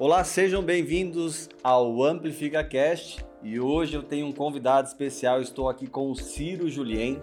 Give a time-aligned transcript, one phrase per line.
[0.00, 5.42] Olá, sejam bem-vindos ao Amplifica Cast e hoje eu tenho um convidado especial.
[5.42, 7.20] Estou aqui com o Ciro Julien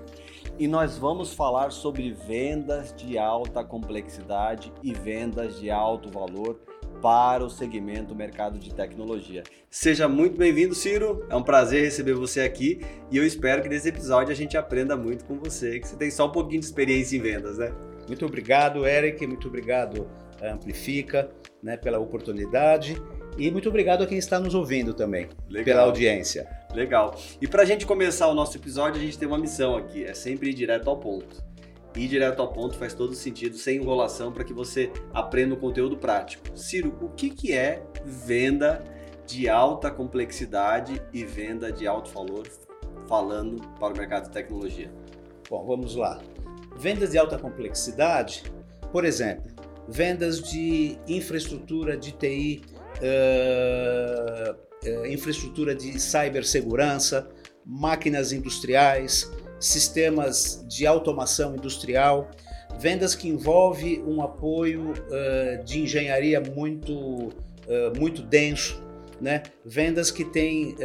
[0.59, 6.60] e nós vamos falar sobre vendas de alta complexidade e vendas de alto valor
[7.01, 9.44] para o segmento mercado de tecnologia.
[9.69, 11.26] Seja muito bem-vindo, Ciro.
[11.29, 14.97] É um prazer receber você aqui e eu espero que nesse episódio a gente aprenda
[14.97, 17.73] muito com você, que você tem só um pouquinho de experiência em vendas, né?
[18.05, 19.26] Muito obrigado, Eric.
[19.26, 20.05] Muito obrigado,
[20.41, 21.30] Amplifica
[21.62, 23.02] né, pela oportunidade
[23.38, 25.66] e muito obrigado a quem está nos ouvindo também, Legal.
[25.66, 26.48] pela audiência.
[26.73, 27.20] Legal.
[27.41, 30.13] E para a gente começar o nosso episódio, a gente tem uma missão aqui, é
[30.13, 31.43] sempre ir direto ao ponto.
[31.95, 35.98] Ir direto ao ponto faz todo sentido, sem enrolação, para que você aprenda o conteúdo
[35.98, 36.57] prático.
[36.57, 38.84] Ciro, o que, que é venda
[39.26, 42.48] de alta complexidade e venda de alto valor,
[43.07, 44.91] falando para o mercado de tecnologia?
[45.49, 46.21] Bom, vamos lá.
[46.77, 48.43] Vendas de alta complexidade,
[48.91, 49.54] por exemplo,
[49.88, 52.62] vendas de infraestrutura de TI,
[53.01, 57.29] uh, uh, infraestrutura de cibersegurança,
[57.65, 62.29] máquinas industriais, sistemas de automação industrial,
[62.79, 67.30] vendas que envolve um apoio uh, de engenharia muito,
[67.98, 68.84] muito denso,
[69.20, 69.42] né?
[69.66, 70.76] vendas que têm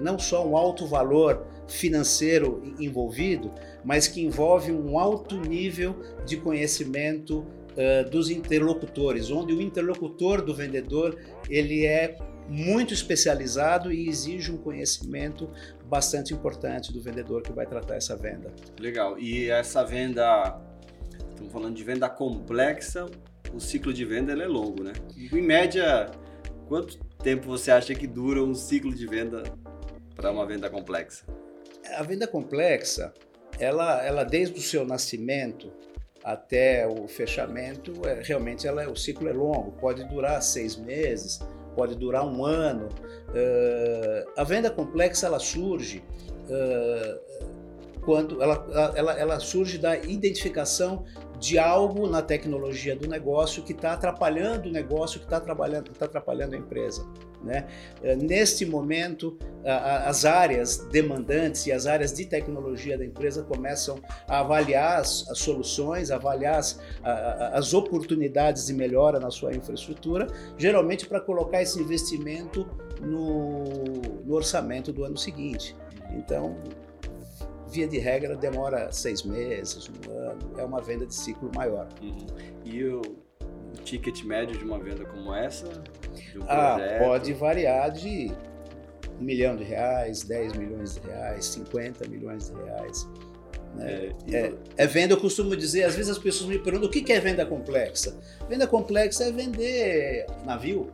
[0.00, 3.50] não só um alto valor financeiro envolvido,
[3.84, 7.44] mas que envolve um alto nível de conhecimento
[7.76, 12.16] uh, dos interlocutores, onde o interlocutor do vendedor ele é
[12.48, 15.48] muito especializado e exige um conhecimento
[15.86, 18.52] bastante importante do vendedor que vai tratar essa venda.
[18.78, 19.18] Legal.
[19.18, 20.60] E essa venda,
[21.30, 23.06] estamos falando de venda complexa,
[23.52, 24.92] o ciclo de venda é longo, né?
[25.16, 26.10] Em média,
[26.66, 29.42] quanto tempo você acha que dura um ciclo de venda
[30.14, 31.24] para uma venda complexa?
[31.96, 33.12] A venda complexa,
[33.58, 35.72] ela, ela desde o seu nascimento,
[36.24, 41.40] até o fechamento, é, realmente ela, o ciclo é longo, pode durar seis meses,
[41.76, 42.88] pode durar um ano.
[43.28, 46.02] Uh, a venda complexa ela surge
[46.48, 47.53] uh,
[48.04, 51.04] quando ela, ela, ela surge da identificação
[51.38, 56.06] de algo na tecnologia do negócio que está atrapalhando o negócio, que está atrapalhando, tá
[56.06, 57.06] atrapalhando a empresa.
[57.42, 57.66] Né?
[58.02, 64.40] Eh, neste momento, as áreas demandantes e as áreas de tecnologia da empresa começam a
[64.40, 70.26] avaliar as, as soluções, avaliar as, as oportunidades de melhora na sua infraestrutura,
[70.56, 72.66] geralmente para colocar esse investimento
[73.02, 73.64] no,
[74.24, 75.76] no orçamento do ano seguinte.
[76.10, 76.56] Então,
[77.74, 81.88] via de regra, demora seis meses, um ano, é uma venda de ciclo maior.
[82.00, 82.26] Uhum.
[82.64, 85.66] E o, o, ticket médio de uma venda como essa?
[86.36, 88.32] Um ah, pode variar de
[89.20, 93.08] um milhão de reais, 10 milhões de reais, 50 milhões de reais.
[93.74, 94.12] Né?
[94.30, 97.12] É, é, é, venda, eu costumo dizer, às vezes as pessoas me perguntam o que
[97.12, 98.16] é venda complexa.
[98.48, 100.92] Venda complexa é vender navio,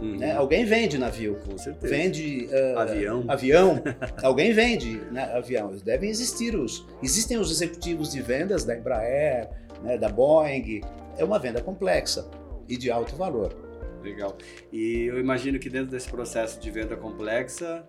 [0.00, 0.16] Uhum.
[0.16, 0.32] Né?
[0.32, 1.38] Alguém vende navio.
[1.46, 1.94] Com certeza.
[1.94, 3.24] Vende uh, avião.
[3.28, 3.82] avião.
[4.22, 5.74] Alguém vende né, avião.
[5.84, 6.86] Devem existir os.
[7.02, 9.48] Existem os executivos de vendas da Embraer,
[9.82, 10.80] né, da Boeing.
[11.16, 12.28] É uma venda complexa
[12.68, 13.54] e de alto valor.
[14.02, 14.36] Legal.
[14.72, 17.84] E eu imagino que dentro desse processo de venda complexa,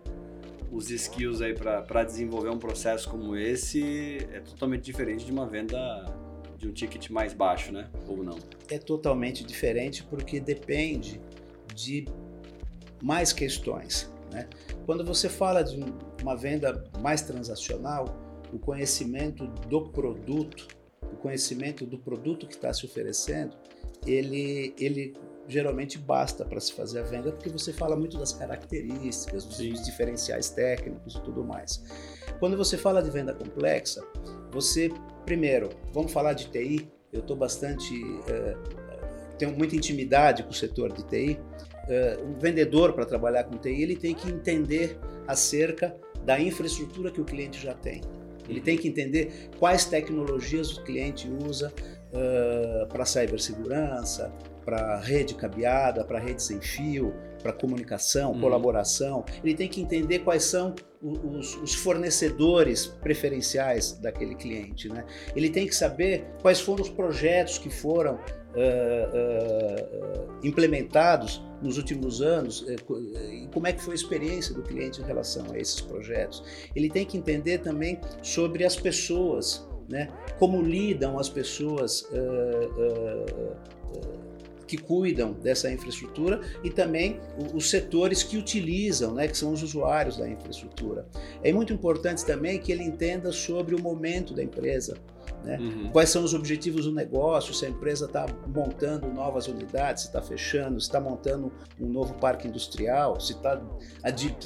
[0.71, 5.77] os skills aí para desenvolver um processo como esse é totalmente diferente de uma venda
[6.57, 7.87] de um ticket mais baixo, né?
[8.07, 8.37] Ou não?
[8.69, 11.21] É totalmente diferente porque depende
[11.73, 12.05] de
[13.01, 14.09] mais questões.
[14.31, 14.47] Né?
[14.85, 15.83] Quando você fala de
[16.21, 18.05] uma venda mais transacional,
[18.53, 20.67] o conhecimento do produto,
[21.01, 23.55] o conhecimento do produto que está se oferecendo,
[24.05, 25.13] ele, ele
[25.47, 29.73] geralmente basta para se fazer a venda, porque você fala muito das características, dos Sim.
[29.73, 31.83] diferenciais técnicos e tudo mais.
[32.39, 34.03] Quando você fala de venda complexa,
[34.51, 34.91] você,
[35.25, 37.93] primeiro, vamos falar de TI, eu estou bastante.
[38.03, 38.78] Uh,
[39.39, 41.39] tenho muita intimidade com o setor de TI,
[41.87, 47.21] uh, um vendedor para trabalhar com TI, ele tem que entender acerca da infraestrutura que
[47.21, 48.01] o cliente já tem.
[48.47, 51.71] Ele tem que entender quais tecnologias o cliente usa
[52.11, 54.33] uh, para cibersegurança,
[54.65, 58.41] para rede cabeada, para rede sem fio, para comunicação, uhum.
[58.41, 59.23] colaboração.
[59.43, 64.89] Ele tem que entender quais são os, os, fornecedores preferenciais daquele cliente.
[64.89, 65.05] Né?
[65.35, 68.19] Ele tem que saber quais foram os projetos que foram
[68.55, 75.03] uh, implementados nos últimos anos e como é que foi a experiência do cliente em
[75.03, 76.43] relação a esses projetos.
[76.75, 80.09] Ele tem que entender também sobre as pessoas, né?
[80.37, 82.07] como lidam as pessoas
[84.69, 87.19] que cuidam dessa infraestrutura e também
[87.55, 91.07] os setores que utilizam, né, que são os usuários da infraestrutura.
[91.43, 94.95] É muito importante também que ele entenda sobre o momento da empresa.
[95.43, 95.57] Né?
[95.57, 95.89] Uhum.
[95.91, 97.53] Quais são os objetivos do negócio?
[97.53, 102.13] Se a empresa está montando novas unidades, se está fechando, se está montando um novo
[102.15, 103.57] parque industrial, se está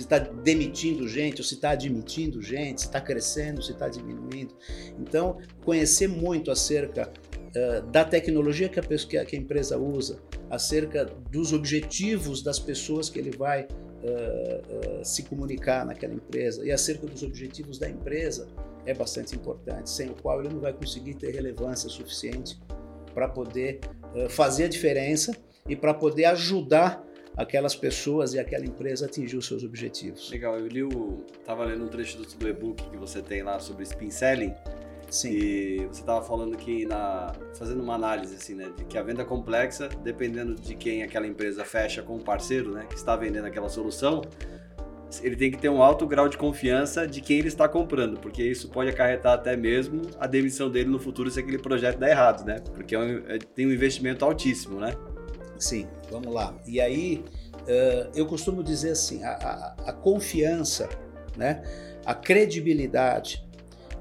[0.08, 4.56] tá demitindo gente ou se está admitindo gente, se está crescendo, se está diminuindo.
[5.00, 7.12] Então, conhecer muito acerca
[7.56, 13.10] uh, da tecnologia que a, pessoa, que a empresa usa, acerca dos objetivos das pessoas
[13.10, 18.48] que ele vai uh, uh, se comunicar naquela empresa e acerca dos objetivos da empresa
[18.86, 22.60] é bastante importante, sem o qual ele não vai conseguir ter relevância suficiente
[23.14, 23.80] para poder
[24.16, 25.36] uh, fazer a diferença
[25.68, 27.04] e para poder ajudar
[27.36, 30.30] aquelas pessoas e aquela empresa a atingir os seus objetivos.
[30.30, 31.24] Legal, eu li o.
[31.40, 34.54] Estava lendo um trecho do, e-book que você tem lá sobre spin selling.
[35.10, 35.32] Sim.
[35.32, 39.22] E você estava falando que na fazendo uma análise assim, né, de que a venda
[39.22, 43.46] é complexa, dependendo de quem aquela empresa fecha com o parceiro, né, que está vendendo
[43.46, 44.22] aquela solução,
[45.22, 48.44] ele tem que ter um alto grau de confiança de quem ele está comprando, porque
[48.44, 52.46] isso pode acarretar até mesmo a demissão dele no futuro se aquele projeto der errado,
[52.46, 52.60] né?
[52.74, 54.94] Porque é um, é, tem um investimento altíssimo, né?
[55.58, 56.56] Sim, vamos lá.
[56.66, 57.24] E aí,
[57.62, 60.90] uh, eu costumo dizer assim, a, a, a, confiança,
[61.38, 61.64] né?
[62.06, 63.46] a credibilidade,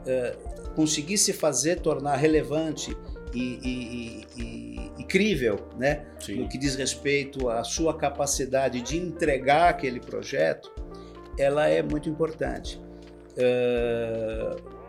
[0.01, 2.97] uh, conseguir se fazer tornar relevante
[3.35, 6.07] e, e, e, e crível, né?
[6.29, 10.73] no que diz respeito à sua capacidade de entregar aquele projeto,
[11.39, 12.81] ela é muito importante.
[13.33, 14.83] Uh,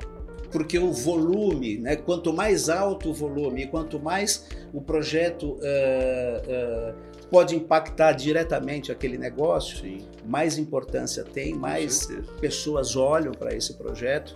[0.52, 7.14] porque o volume, né, quanto mais alto o volume, quanto mais o projeto uh, uh,
[7.32, 10.08] pode impactar diretamente aquele negócio, Sim.
[10.24, 12.08] mais importância tem, mais
[12.40, 14.36] pessoas olham para esse projeto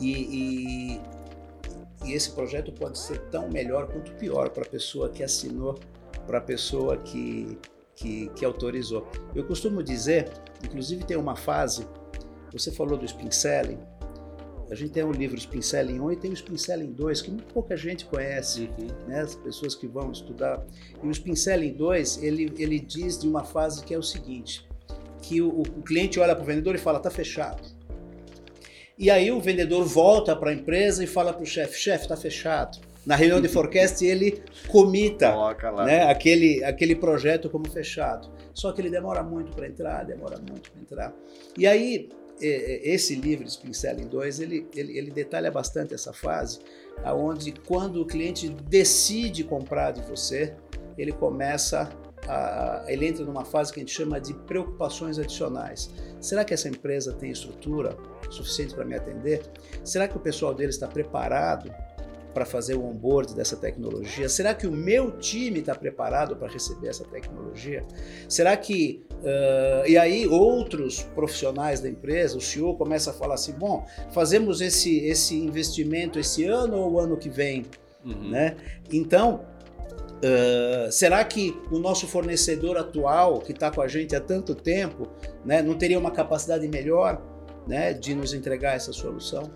[0.00, 1.00] e, e,
[2.04, 5.76] e, esse projeto pode ser tão melhor quanto pior para a pessoa que assinou,
[6.24, 7.58] para a pessoa que,
[7.96, 9.08] que, que autorizou.
[9.34, 10.30] Eu costumo dizer,
[10.62, 11.86] inclusive tem uma fase,
[12.52, 13.78] você falou do spin selling,
[14.70, 17.30] a gente tem o livro Spin Selling 1 e tem o Spin Selling 2, que
[17.30, 19.06] muito pouca gente conhece, uhum.
[19.06, 19.20] né?
[19.20, 20.66] as pessoas que vão estudar.
[21.00, 24.66] E o Spin Selling 2, ele, ele diz de uma fase que é o seguinte,
[25.22, 27.62] que o, o cliente olha para o vendedor e fala, está fechado.
[28.98, 32.16] E aí o vendedor volta para a empresa e fala para o chefe, chefe, está
[32.16, 35.32] fechado na reunião de forecast ele comita
[35.84, 38.28] né, aquele, aquele projeto como fechado.
[38.52, 41.14] Só que ele demora muito para entrar, demora muito para entrar.
[41.56, 42.08] E aí,
[42.40, 46.58] esse livro, Spin Selling 2, ele, ele, ele detalha bastante essa fase,
[47.04, 50.54] aonde quando o cliente decide comprar de você,
[50.98, 51.88] ele começa
[52.28, 55.90] a, ele entra numa fase que a gente chama de preocupações adicionais.
[56.20, 57.96] Será que essa empresa tem estrutura
[58.30, 59.42] suficiente para me atender?
[59.84, 61.72] Será que o pessoal dele está preparado
[62.36, 64.28] para fazer o onboard dessa tecnologia?
[64.28, 67.82] Será que o meu time está preparado para receber essa tecnologia?
[68.28, 69.02] Será que.
[69.10, 74.60] Uh, e aí, outros profissionais da empresa, o CEO começa a falar assim: bom, fazemos
[74.60, 77.64] esse, esse investimento esse ano ou o ano que vem?
[78.04, 78.30] Uhum.
[78.30, 78.56] Né?
[78.92, 79.40] Então,
[80.16, 85.06] Uh, será que o nosso fornecedor atual, que está com a gente há tanto tempo,
[85.44, 87.20] né, não teria uma capacidade melhor
[87.66, 89.52] né, de nos entregar essa solução?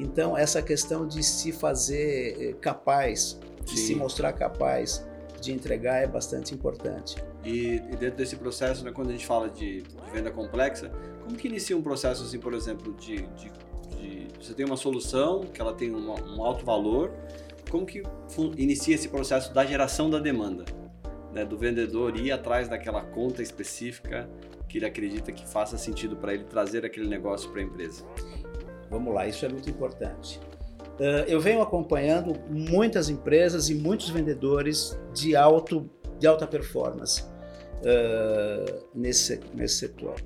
[0.00, 5.06] Então, essa questão de se fazer eh, capaz, de se mostrar capaz
[5.42, 7.16] de entregar é bastante importante.
[7.44, 10.90] E, e dentro desse processo, né, quando a gente fala de, de, venda complexa,
[11.22, 13.52] como que inicia um processo assim, por exemplo, de, de,
[13.96, 17.12] de você tem uma solução que ela tem uma, um alto valor,
[17.70, 18.02] como que
[18.56, 20.64] inicia esse processo da geração da demanda?
[21.32, 24.28] Né, do vendedor ir atrás daquela conta específica
[24.68, 28.04] que ele acredita que faça sentido para ele trazer aquele negócio para a empresa.
[28.90, 30.40] Vamos lá, isso é muito importante.
[30.98, 38.84] Uh, eu venho acompanhando muitas empresas e muitos vendedores de, alto, de alta performance uh,
[38.94, 40.16] nesse, nesse setor.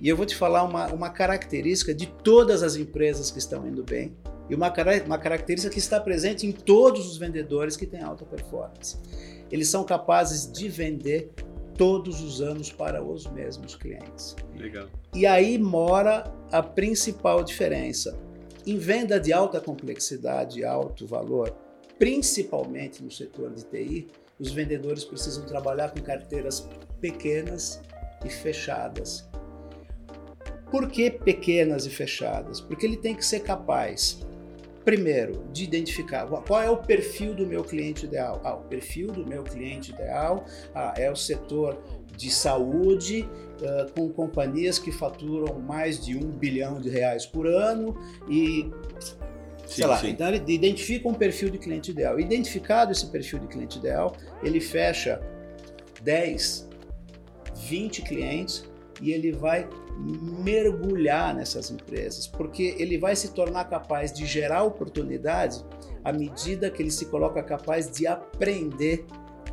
[0.00, 3.84] E eu vou te falar uma, uma característica de todas as empresas que estão indo
[3.84, 4.16] bem
[4.48, 4.72] e uma,
[5.06, 8.98] uma característica que está presente em todos os vendedores que têm alta performance.
[9.50, 11.32] Eles são capazes de vender
[11.80, 14.36] todos os anos para os mesmos clientes.
[14.54, 14.86] Legal.
[15.14, 18.20] E aí mora a principal diferença.
[18.66, 21.56] Em venda de alta complexidade, alto valor,
[21.98, 24.08] principalmente no setor de TI,
[24.38, 26.68] os vendedores precisam trabalhar com carteiras
[27.00, 27.80] pequenas
[28.26, 29.26] e fechadas.
[30.70, 32.60] Por que pequenas e fechadas?
[32.60, 34.20] Porque ele tem que ser capaz
[34.84, 38.40] primeiro, de identificar qual é o perfil do meu cliente ideal.
[38.42, 40.44] Ah, o perfil do meu cliente ideal
[40.74, 41.82] ah, é o setor
[42.16, 43.28] de saúde
[43.62, 47.96] uh, com companhias que faturam mais de um bilhão de reais por ano
[48.28, 48.70] e
[49.66, 50.10] sei lá, sim.
[50.10, 52.20] então ele identifica um perfil de cliente ideal.
[52.20, 55.20] Identificado esse perfil de cliente ideal, ele fecha
[56.02, 56.68] 10,
[57.68, 58.68] 20 clientes
[59.00, 59.66] e ele vai
[60.00, 65.64] mergulhar nessas empresas, porque ele vai se tornar capaz de gerar oportunidades
[66.04, 69.04] à medida que ele se coloca capaz de aprender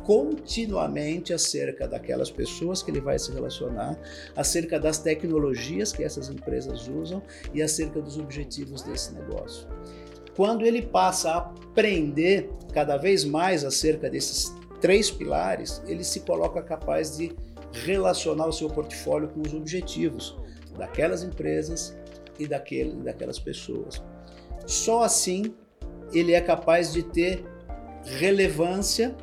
[0.08, 3.98] continuamente acerca daquelas pessoas que ele vai se relacionar,
[4.34, 9.68] acerca das tecnologias que essas empresas usam e acerca dos objetivos desse negócio.
[10.34, 16.62] Quando ele passa a aprender cada vez mais acerca desses três pilares, ele se coloca
[16.62, 17.36] capaz de
[17.72, 20.37] relacionar o seu portfólio com os objetivos
[20.78, 21.96] daquelas empresas
[22.38, 24.02] e daquele, daquelas pessoas.
[24.66, 25.54] Só assim
[26.12, 27.44] ele é capaz de ter
[28.04, 29.14] relevância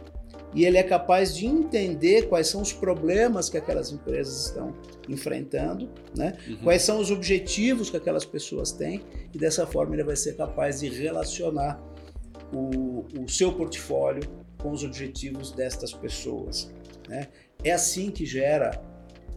[0.54, 4.74] e ele é capaz de entender quais são os problemas que aquelas empresas estão
[5.10, 6.38] enfrentando, né?
[6.48, 6.58] Uhum.
[6.64, 10.80] quais são os objetivos que aquelas pessoas têm, e dessa forma ele vai ser capaz
[10.80, 11.78] de relacionar
[12.54, 14.24] o, o seu portfólio
[14.58, 16.72] com os objetivos destas pessoas.
[17.10, 17.28] Né?
[17.64, 18.82] É assim que gera.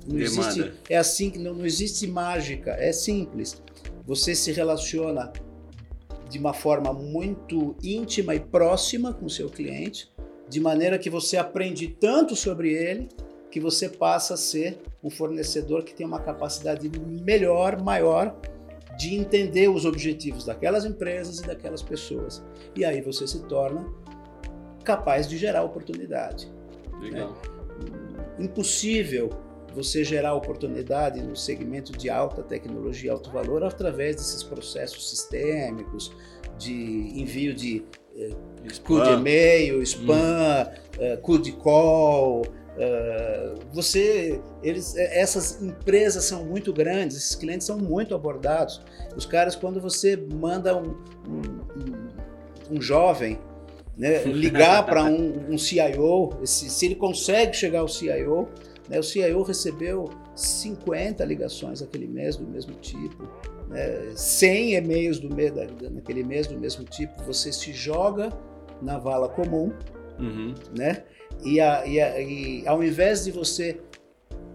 [0.08, 3.62] Não existe, é assim que não, não existe mágica, é simples.
[4.06, 5.32] Você se relaciona
[6.30, 10.10] de uma forma muito íntima e próxima com o seu cliente,
[10.48, 13.08] de maneira que você aprende tanto sobre ele
[13.50, 16.90] que você passa a ser um fornecedor que tem uma capacidade
[17.24, 18.38] melhor, maior
[18.98, 22.42] de entender os objetivos daquelas empresas e daquelas pessoas.
[22.74, 23.86] E aí você se torna
[24.84, 26.50] capaz de gerar oportunidade.
[27.00, 27.36] Legal.
[28.38, 29.30] É impossível
[29.78, 36.12] você gerar oportunidade no segmento de alta tecnologia, alto valor, através desses processos sistêmicos
[36.58, 37.84] de envio de
[38.16, 40.68] eh, de e-mail, spam,
[40.98, 41.14] hum.
[41.14, 42.42] uh, call.
[42.42, 48.80] Uh, você, eles, eh, essas empresas são muito grandes, esses clientes são muito abordados.
[49.16, 50.96] Os caras, quando você manda um,
[51.28, 53.38] um, um jovem
[53.96, 58.48] né, ligar para um, um, CIO, se, se ele consegue chegar ao CIO,
[58.88, 63.28] né, o CIO recebeu 50 ligações aquele mês do mesmo tipo,
[63.68, 65.28] né, 100 e-mails do,
[65.90, 68.32] naquele mês do mesmo tipo, você se joga
[68.80, 69.72] na vala comum,
[70.18, 70.54] uhum.
[70.76, 71.04] né?
[71.44, 73.80] E, a, e, a, e, ao invés de você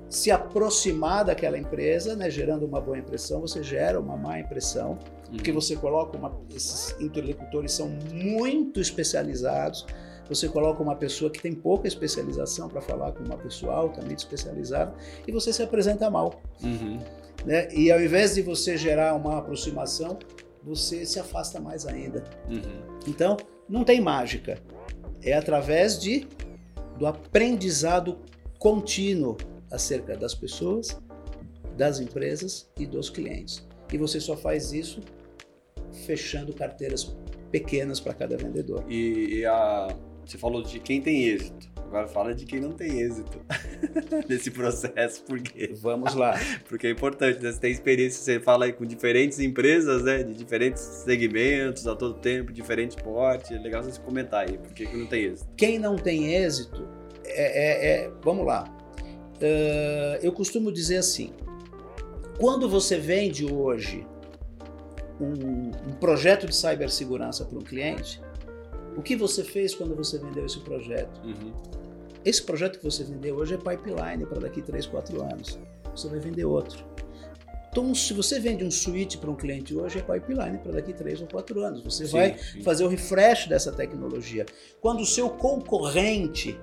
[0.09, 4.91] se aproximar daquela empresa, né, gerando uma boa impressão, você gera uma má impressão,
[5.29, 5.35] uhum.
[5.35, 9.85] porque você coloca uma, esses interlocutores são muito especializados.
[10.29, 14.93] Você coloca uma pessoa que tem pouca especialização para falar com uma pessoa altamente especializada
[15.27, 16.41] e você se apresenta mal.
[16.63, 16.99] Uhum.
[17.45, 17.67] Né?
[17.73, 20.17] E ao invés de você gerar uma aproximação,
[20.63, 22.23] você se afasta mais ainda.
[22.49, 22.99] Uhum.
[23.07, 23.37] Então,
[23.67, 24.57] não tem mágica.
[25.21, 26.27] É através de
[26.97, 28.19] do aprendizado
[28.59, 29.35] contínuo
[29.71, 30.99] acerca das pessoas,
[31.75, 33.67] das empresas e dos clientes.
[33.91, 35.01] E você só faz isso
[36.05, 37.15] fechando carteiras
[37.51, 38.83] pequenas para cada vendedor.
[38.89, 41.71] E, e a, você falou de quem tem êxito.
[41.93, 43.39] Agora fala de quem não tem êxito
[44.27, 47.39] nesse processo, porque vamos lá, porque é importante.
[47.39, 47.51] Né?
[47.51, 52.15] Você tem experiência, você fala aí com diferentes empresas, né, de diferentes segmentos a todo
[52.15, 53.53] tempo, diferente porte.
[53.53, 55.49] É legal você comentar aí, por que não tem êxito.
[55.55, 56.87] Quem não tem êxito
[57.25, 58.63] é, é, é vamos lá.
[59.35, 61.31] Uh, eu costumo dizer assim:
[62.39, 64.05] quando você vende hoje
[65.19, 68.21] um, um projeto de cibersegurança para um cliente,
[68.95, 71.21] o que você fez quando você vendeu esse projeto?
[71.23, 71.53] Uhum.
[72.25, 75.59] Esse projeto que você vendeu hoje é pipeline para daqui 3, 4 anos.
[75.95, 76.85] Você vai vender outro.
[77.69, 81.21] Então, se você vende um suíte para um cliente hoje, é pipeline para daqui 3
[81.21, 81.81] ou 4 anos.
[81.81, 82.61] Você sim, vai sim.
[82.61, 84.45] fazer o refresh dessa tecnologia.
[84.79, 86.57] Quando o seu concorrente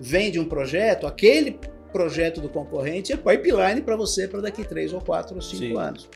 [0.00, 1.58] vende um projeto, aquele
[1.92, 5.76] projeto do concorrente é pipeline para você para daqui 3 ou 4 ou 5 sim.
[5.76, 6.08] anos.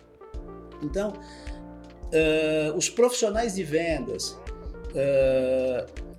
[0.82, 4.38] Então, uh, os profissionais de vendas,
[4.92, 6.12] uh,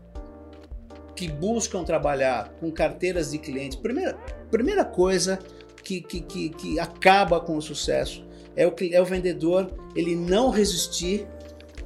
[1.15, 4.17] que buscam trabalhar com carteiras de clientes, primeira,
[4.49, 5.39] primeira coisa
[5.83, 8.25] que, que, que, que acaba com o sucesso
[8.55, 11.27] é o, é o vendedor ele não resistir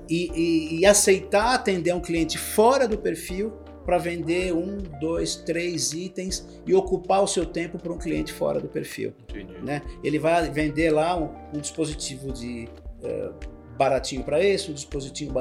[0.10, 3.52] e, e, e aceitar atender um cliente fora do perfil
[3.86, 8.60] para vender um, dois, três itens e ocupar o seu tempo para um cliente fora
[8.60, 9.14] do perfil.
[9.64, 9.82] Né?
[10.04, 12.68] Ele vai vender lá um, um dispositivo de
[13.02, 13.34] uh,
[13.78, 15.34] baratinho para esse, um dispositivo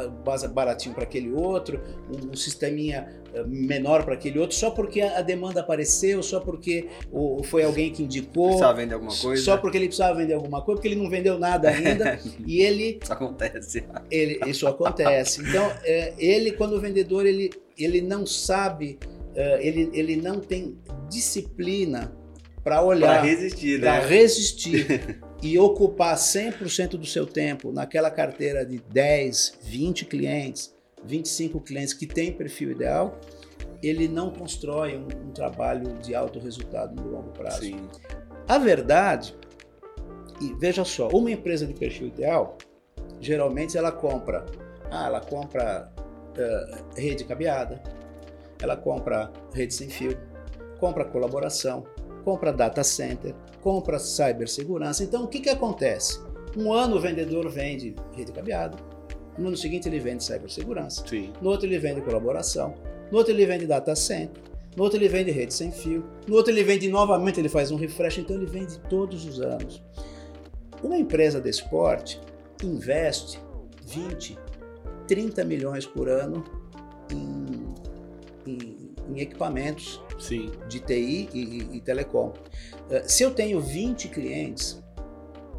[0.53, 5.23] baratinho para aquele outro, um, um sisteminha eh, menor para aquele outro, só porque a
[5.23, 8.49] demanda apareceu, só porque o, foi alguém que indicou.
[8.49, 9.43] Precisava vender alguma coisa.
[9.43, 12.19] Só porque ele precisava vender alguma coisa, porque ele não vendeu nada ainda.
[12.47, 12.99] e ele.
[13.03, 13.85] Isso acontece.
[14.11, 15.43] Ele, isso acontece.
[15.43, 18.99] Então, é, ele, quando o vendedor, ele, ele não sabe,
[19.35, 20.79] é, ele, ele não tem
[21.09, 22.13] disciplina
[22.63, 23.21] para olhar.
[23.21, 23.87] Para resistir, né?
[23.87, 25.21] Para resistir.
[25.43, 30.75] e ocupar 100% do seu tempo naquela carteira de 10, 20 clientes,
[31.05, 33.21] 25 clientes que têm perfil ideal,
[33.83, 37.63] ele não constrói um, um trabalho de alto resultado no longo prazo.
[37.63, 37.89] Sim.
[38.49, 39.35] A verdade,
[40.41, 42.57] e veja só, uma empresa de perfil ideal,
[43.21, 44.47] geralmente ela compra,
[44.91, 47.83] ah, ela compra uh, rede cabeada,
[48.61, 50.19] ela compra rede sem fio,
[50.79, 51.85] compra colaboração,
[52.27, 55.05] compra data center, compra cibersegurança.
[55.05, 56.21] Então, o que, que acontece?
[56.57, 58.77] Um ano o vendedor vende rede cabeada,
[59.39, 61.33] no ano seguinte ele vende cibersegurança, Sim.
[61.41, 62.75] no outro ele vende colaboração,
[63.13, 64.43] no outro ele vende data center,
[64.77, 67.77] no outro ele vende rede sem fio, no outro ele vende novamente, ele faz um
[67.77, 69.81] refresh, então ele vende todos os anos.
[70.83, 72.21] Uma empresa de esporte
[72.61, 73.39] investe
[73.87, 74.37] 20,
[75.07, 76.43] 30 milhões por ano
[77.13, 77.66] em,
[79.09, 80.51] em, equipamentos Sim.
[80.69, 82.29] de TI e, e, e telecom.
[82.91, 84.83] Uh, se eu tenho 20 clientes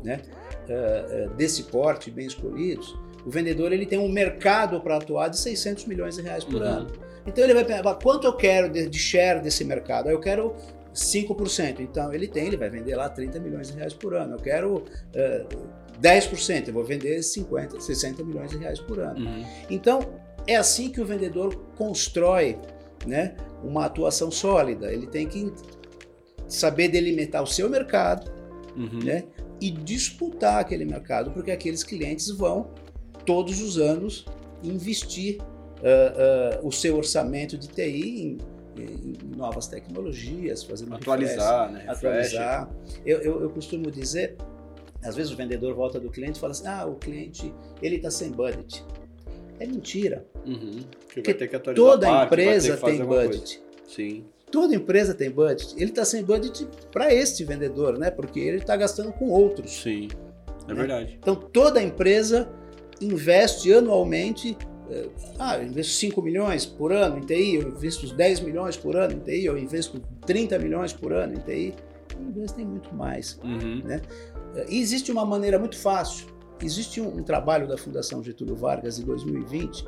[0.03, 0.21] né,
[0.69, 5.37] uh, uh, desse porte bem escolhidos, o vendedor ele tem um mercado para atuar de
[5.37, 6.67] 600 milhões de reais por Uhum.
[6.67, 6.91] ano.
[7.25, 10.09] Então ele vai pensar, quanto eu quero de, de share desse mercado?
[10.09, 10.55] Eu quero
[10.93, 11.79] 5%.
[11.81, 14.35] Então ele tem, ele vai vender lá 30 milhões de reais por ano.
[14.35, 15.67] Eu quero uh,
[16.01, 19.25] 10%, eu vou vender 50, 60 milhões de reais por ano.
[19.25, 19.45] Uhum.
[19.69, 19.99] Então
[20.47, 22.57] é assim que o vendedor constrói
[23.07, 24.91] né, uma atuação sólida.
[24.91, 25.51] Ele tem que
[26.47, 28.35] saber delimitar o seu mercado
[28.75, 28.99] Uhum.
[29.03, 29.23] né,
[29.59, 32.69] e disputar aquele mercado, porque aqueles clientes vão
[33.25, 34.23] todos os anos
[34.63, 38.37] investir uh, uh, o seu orçamento de TI
[38.77, 41.85] em, em novas tecnologias, fazendo Atualizar, né?
[41.87, 42.69] refresh, atualizar.
[43.05, 44.37] Eu, eu, eu costumo dizer,
[45.03, 48.11] às vezes o vendedor volta do cliente e fala assim, ah, o cliente ele está
[48.11, 48.85] sem budget.
[49.59, 50.25] É mentira.
[50.45, 50.79] Uhum.
[51.09, 53.61] Que Porque vai ter que atualizar Toda a parte, empresa que fazer tem budget.
[53.87, 54.25] Sim.
[54.51, 55.73] Toda empresa tem budget.
[55.75, 58.09] Ele está sem budget para este vendedor, né?
[58.11, 59.71] Porque ele está gastando com outros.
[59.71, 60.07] Sim.
[60.65, 60.75] É Né?
[60.75, 61.17] verdade.
[61.19, 62.49] Então toda empresa
[63.01, 64.57] investe anualmente.
[64.89, 65.09] eh,
[65.39, 69.13] Ah, eu investo 5 milhões por ano em TI, eu investo 10 milhões por ano
[69.13, 71.73] em TI, eu investo 30 milhões por ano em TI.
[72.19, 73.37] Investem muito mais.
[73.43, 73.81] Uhum.
[73.89, 76.25] Eh, E existe uma maneira muito fácil.
[76.61, 79.85] Existe um, um trabalho da Fundação Getúlio Vargas de 2020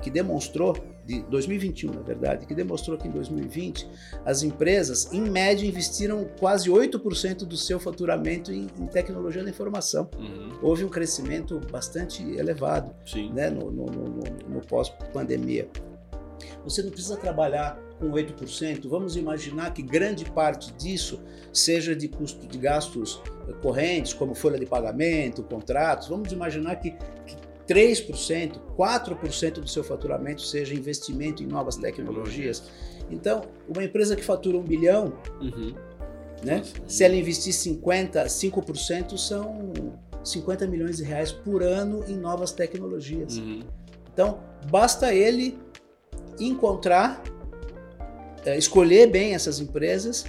[0.00, 0.76] que demonstrou,
[1.06, 3.88] de 2021 na verdade, que demonstrou que em 2020
[4.24, 10.10] as empresas, em média, investiram quase 8% do seu faturamento em, em tecnologia da informação.
[10.18, 10.50] Uhum.
[10.60, 13.32] Houve um crescimento bastante elevado Sim.
[13.32, 15.68] né, no, no- no- no- no pós-pandemia.
[16.64, 18.88] Você não precisa trabalhar com 8%.
[18.88, 21.20] Vamos imaginar que grande parte disso
[21.52, 26.08] seja de custo de gastos eh, correntes, como folha de pagamento, contratos.
[26.08, 26.90] Vamos imaginar que,
[27.24, 27.36] que
[27.72, 32.64] 3%, 4% do seu faturamento seja investimento em novas tecnologias.
[33.08, 35.74] Então, uma empresa que fatura um bilhão, Uhum.
[36.42, 36.72] né, Nossa.
[36.88, 39.72] se ela investir 50, 5% são
[40.24, 43.36] 50 milhões de reais por ano em novas tecnologias.
[43.36, 43.60] Uhum.
[44.12, 45.56] Então, basta ele
[46.40, 47.22] encontrar,
[48.44, 50.24] eh, escolher bem essas empresas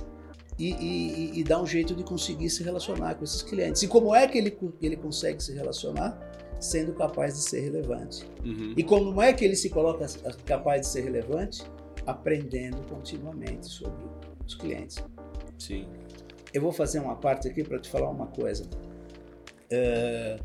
[0.57, 3.81] e, e- e dar um jeito de conseguir se relacionar com esses clientes.
[3.83, 6.19] E como é que ele, ele consegue se relacionar?
[6.59, 8.23] Sendo capaz de ser relevante.
[8.45, 8.73] Uhum.
[8.77, 10.05] E como é que ele se coloca
[10.45, 11.63] capaz de ser relevante?
[12.05, 14.05] Aprendendo continuamente sobre
[14.45, 15.03] os clientes.
[15.59, 15.87] Sim.
[16.53, 18.65] Eu vou fazer uma parte aqui para te falar uma coisa.
[19.69, 20.37] É,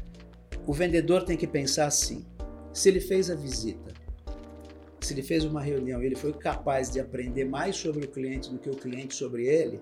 [0.67, 2.25] o vendedor tem que pensar assim:
[2.73, 3.93] se ele fez a visita,
[5.09, 8.51] se ele fez uma reunião e ele foi capaz de aprender mais sobre o cliente
[8.51, 9.81] do que o cliente sobre ele,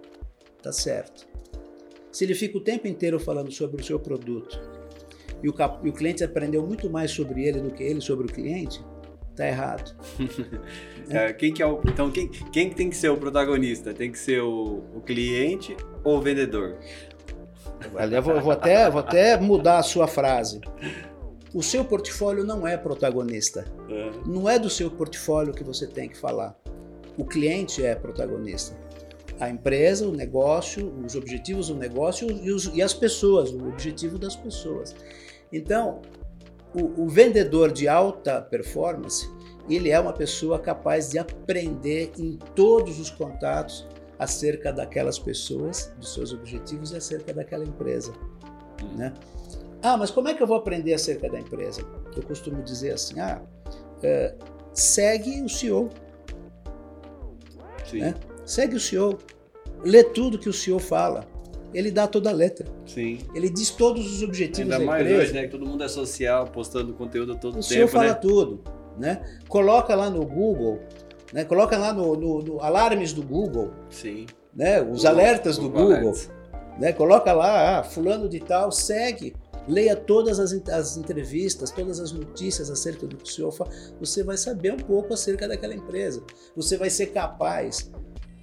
[0.63, 1.27] tá certo.
[2.13, 4.59] Se ele fica o tempo inteiro falando sobre o seu produto
[5.43, 8.27] e o, cap- e o cliente aprendeu muito mais sobre ele do que ele sobre
[8.27, 8.81] o cliente,
[9.35, 9.95] tá errado.
[11.09, 13.95] É, quem que é o, então, quem, quem que tem que ser o protagonista?
[13.95, 16.79] Tem que ser o, o cliente ou o vendedor?
[18.13, 20.61] Eu vou, eu vou até, vou até mudar a sua frase.
[21.55, 23.65] O seu portfólio não é protagonista.
[23.89, 24.11] É.
[24.27, 26.57] Não é do seu portfólio que você tem que falar.
[27.17, 28.77] O cliente é protagonista.
[29.39, 34.19] A empresa, o negócio, os objetivos do negócio e, os- e as pessoas, o objetivo
[34.19, 34.95] das pessoas.
[35.53, 36.01] Então,
[36.75, 39.29] o, o vendedor de alta performance,
[39.69, 43.87] ele é uma pessoa capaz de aprender em todos os contatos
[44.19, 48.13] acerca daquelas pessoas, dos seus objetivos e acerca daquela empresa.
[48.97, 49.13] Né?
[49.89, 51.81] Ah, mas como é que eu vou aprender acerca da empresa?
[52.17, 53.41] Eu costumo dizer assim, ah,
[54.03, 54.35] é,
[54.75, 55.91] segue o CEO,
[57.89, 58.01] Sim.
[58.01, 58.15] né?
[58.45, 59.17] segue o CEO,
[59.85, 61.25] lê tudo que o CEO fala,
[61.73, 63.19] ele dá toda a letra, Sim.
[63.33, 65.43] ele diz todos os objetivos Ainda da mais empresa, hoje, né?
[65.45, 68.15] Que todo mundo é social, postando conteúdo todo o CEO tempo, fala né?
[68.15, 68.65] tudo,
[68.99, 69.39] né?
[69.49, 70.81] Coloca lá no Google,
[71.33, 71.45] né?
[71.45, 74.27] Coloca lá no, no- no alarmes do Google, Sim.
[74.53, 74.81] né?
[74.83, 76.29] Os Google- alertas do Google, Alerts.
[76.77, 76.93] né?
[76.93, 79.33] Coloca lá, ah, fulano de tal, segue,
[79.69, 83.71] leia todas as, as entrevistas, todas as notícias acerca do que o senhor fala.
[84.01, 86.23] Você vai saber um pouco acerca daquela empresa.
[86.55, 87.91] Você vai ser capaz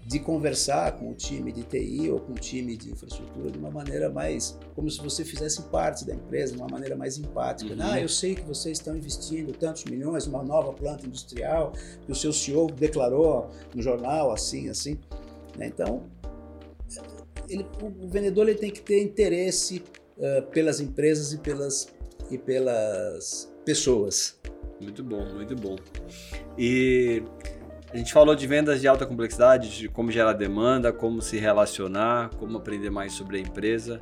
[0.06, 3.72] de conversar com o time de TI ou com o time de infraestrutura de uma
[3.72, 7.74] maneira mais, como se você fizesse parte da empresa, de uma maneira mais empática.
[7.74, 7.80] Uhum.
[7.82, 11.72] Ah, eu sei que vocês estão investindo tantos milhões numa nova planta industrial,
[12.06, 15.00] que o seu CEO declarou no jornal, assim, assim.
[15.58, 15.68] Né?
[15.68, 16.04] Então,
[17.48, 19.84] ele, o vendedor ele tem que ter interesse
[20.18, 21.88] uh, pelas empresas e pelas,
[22.30, 24.40] e pelas pessoas.
[24.80, 25.76] Muito bom, muito bom.
[26.58, 27.24] E
[27.94, 32.30] a gente falou de vendas de alta complexidade, de como gerar demanda, como se relacionar,
[32.38, 34.02] como aprender mais sobre a empresa.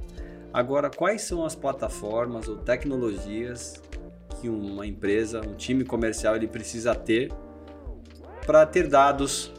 [0.54, 3.82] Agora, quais são as plataformas ou tecnologias
[4.40, 7.32] que uma empresa, um time comercial, ele precisa ter
[8.46, 9.54] para ter dados,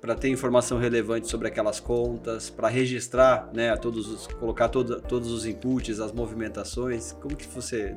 [0.00, 5.30] para ter informação relevante sobre aquelas contas, para registrar, né, todos os, colocar todo, todos
[5.30, 7.12] os inputs, as movimentações.
[7.12, 7.94] Como que você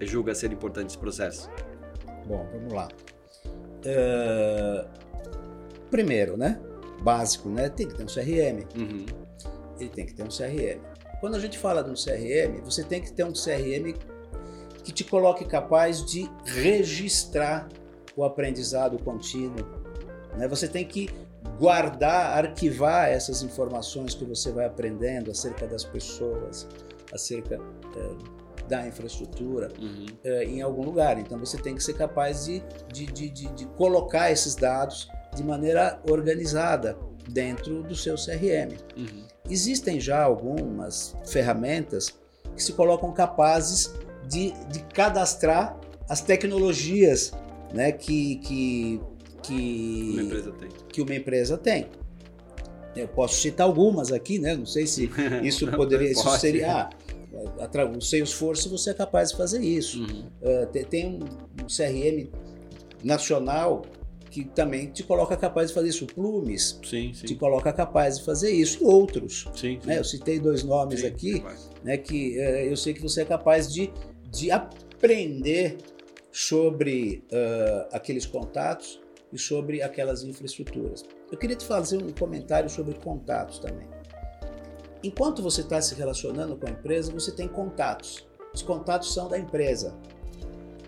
[0.00, 1.50] julga ser importante esse processo?
[2.26, 2.88] Bom, vamos lá.
[3.84, 4.88] Uh,
[5.90, 6.60] primeiro, né?
[7.02, 7.68] Básico, né?
[7.68, 8.66] Tem que ter um CRM.
[8.76, 9.06] Uhum.
[9.78, 10.80] Ele tem que ter um CRM.
[11.20, 13.94] Quando a gente fala de um CRM, você tem que ter um CRM
[14.82, 17.68] que te coloque capaz de registrar
[18.16, 19.75] o aprendizado contínuo.
[20.36, 20.46] Né?
[20.48, 21.08] Você tem que
[21.58, 26.66] guardar, arquivar essas informações que você vai aprendendo acerca das pessoas,
[27.12, 27.58] acerca
[28.68, 30.06] da infraestrutura uhum.
[30.24, 31.18] uh, em algum lugar.
[31.18, 35.42] Então você tem que ser capaz de, de, de, de, de colocar esses dados de
[35.44, 36.96] maneira organizada
[37.28, 38.76] dentro do seu CRM.
[38.96, 39.24] Uhum.
[39.48, 42.14] Existem já algumas ferramentas
[42.54, 43.92] que se colocam capazes
[44.28, 47.32] de, de cadastrar as tecnologias
[47.72, 49.00] né, que, que,
[49.46, 50.68] que, uma empresa tem.
[50.88, 51.86] que uma empresa tem.
[52.96, 54.56] Eu posso citar algumas aqui, né?
[54.56, 55.10] Não sei se
[55.42, 56.10] isso poderia.
[56.10, 56.72] Isso seria.
[56.72, 56.90] Ah,
[57.94, 60.00] o Salesforce você é capaz de fazer isso.
[60.00, 60.26] Uhum.
[60.40, 61.18] Uh, tem um,
[61.62, 62.30] um, CRM
[63.04, 63.82] nacional
[64.30, 66.04] que também te coloca capaz de fazer isso.
[66.04, 67.26] O Plumes sim, sim.
[67.26, 68.82] te coloca capaz de fazer isso.
[68.82, 69.46] E outros.
[69.54, 69.98] Sim, né?
[69.98, 71.44] Eu citei dois nomes aqui,
[71.84, 73.92] né, que uh, eu sei que você é capaz de,
[74.30, 75.76] de aprender
[76.32, 79.00] sobre uh, aqueles contatos
[79.32, 81.04] e sobre aquelas infraestruturas.
[81.30, 83.88] Eu queria te fazer um comentário sobre contatos também.
[85.02, 88.26] Enquanto você está se relacionando com a empresa, você tem contatos.
[88.54, 89.94] Os contatos são da empresa.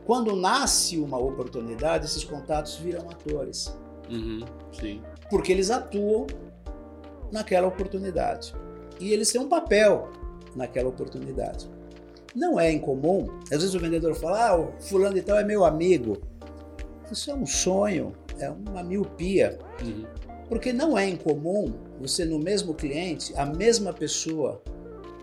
[0.07, 3.77] Quando nasce uma oportunidade, esses contatos viram atores.
[4.11, 4.41] Uhum,
[4.73, 5.03] sim.
[5.29, 6.27] Porque eles atuam
[7.31, 8.55] naquela oportunidade.
[8.99, 10.11] E eles têm um papel
[10.57, 11.69] naquela oportunidade.
[12.35, 15.65] Não é incomum, às vezes o vendedor fala, ah, o fulano e tal é meu
[15.65, 16.19] amigo.
[17.11, 19.59] Isso é um sonho, é uma miopia.
[19.83, 20.05] Uhum.
[20.49, 24.63] Porque não é incomum você no mesmo cliente, a mesma pessoa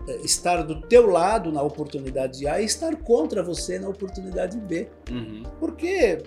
[0.08, 4.88] eh, estar do teu lado na oportunidade A e estar contra você na oportunidade B.
[5.10, 5.42] Uhum.
[5.58, 6.22] Porque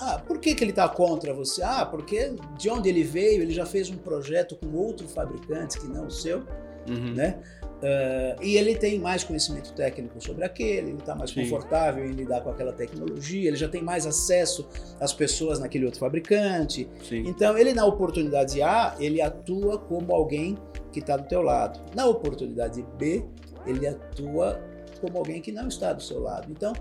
[0.00, 1.62] ah, por que, que ele está contra você?
[1.62, 5.86] Ah, porque de onde ele veio, ele já fez um projeto com outro fabricante que
[5.86, 6.42] não o seu,
[6.88, 7.14] uhum.
[7.14, 7.38] né?
[7.84, 11.42] Uh, e ele tem mais conhecimento técnico sobre aquele, ele está mais Sim.
[11.42, 14.66] confortável em lidar com aquela tecnologia, ele já tem mais acesso
[14.98, 16.88] às pessoas naquele outro fabricante.
[17.06, 17.24] Sim.
[17.26, 20.56] Então, ele na oportunidade A, ele atua como alguém
[20.92, 21.78] que está do teu lado.
[21.94, 23.22] Na oportunidade B,
[23.66, 24.58] ele atua
[25.02, 26.50] como alguém que não está do seu lado.
[26.50, 26.72] Então,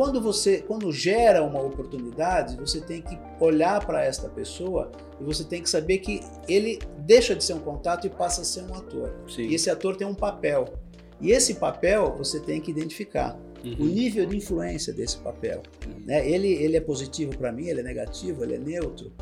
[0.00, 5.44] quando você, quando gera uma oportunidade, você tem que olhar para esta pessoa e você
[5.44, 8.74] tem que saber que ele deixa de ser um contato e passa a ser um
[8.74, 9.14] ator.
[9.28, 9.42] Sim.
[9.42, 10.72] E esse ator tem um papel.
[11.20, 13.38] E esse papel você tem que identificar.
[13.62, 13.76] Uhum.
[13.78, 15.62] O nível de influência desse papel.
[15.86, 16.06] Uhum.
[16.06, 16.26] Né?
[16.26, 19.12] Ele, ele é positivo para mim, ele é negativo, ele é neutro.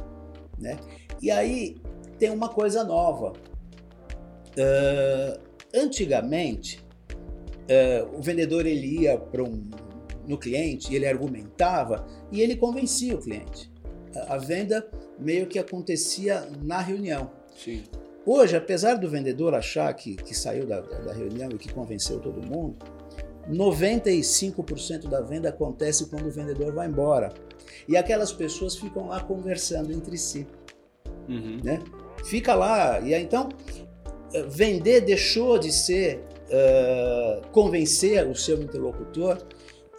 [0.60, 0.78] Né?
[1.20, 1.76] E aí
[2.20, 3.32] tem uma coisa nova.
[4.56, 5.40] Uh,
[5.74, 6.80] antigamente,
[7.64, 9.87] uh, o vendedor ele ia para um
[10.28, 13.72] no cliente, e ele argumentava e ele convencia o cliente.
[14.14, 14.88] A, a venda
[15.18, 17.30] meio que acontecia na reunião.
[17.56, 17.82] Sim.
[18.24, 22.46] Hoje, apesar do vendedor achar que, que saiu da, da reunião e que convenceu todo
[22.46, 22.76] mundo,
[23.50, 27.32] 95% da venda acontece quando o vendedor vai embora.
[27.88, 30.46] E aquelas pessoas ficam lá conversando entre si.
[31.28, 31.58] Uhum.
[31.64, 31.82] Né?
[32.24, 33.00] Fica lá.
[33.00, 33.48] E aí, então,
[34.34, 39.38] eh, vender deixou de ser uh, convencer o seu interlocutor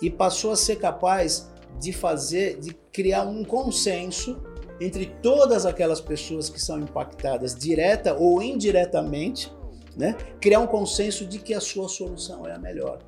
[0.01, 4.37] e passou a ser capaz de fazer, de criar um consenso
[4.81, 9.53] entre todas aquelas pessoas que são impactadas direta ou indiretamente,
[9.95, 10.15] né?
[10.39, 12.99] Criar um consenso de que a sua solução é a melhor.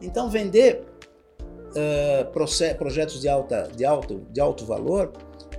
[0.00, 0.84] Então vender
[1.70, 5.12] uh, projetos de alta, de alto, de alto valor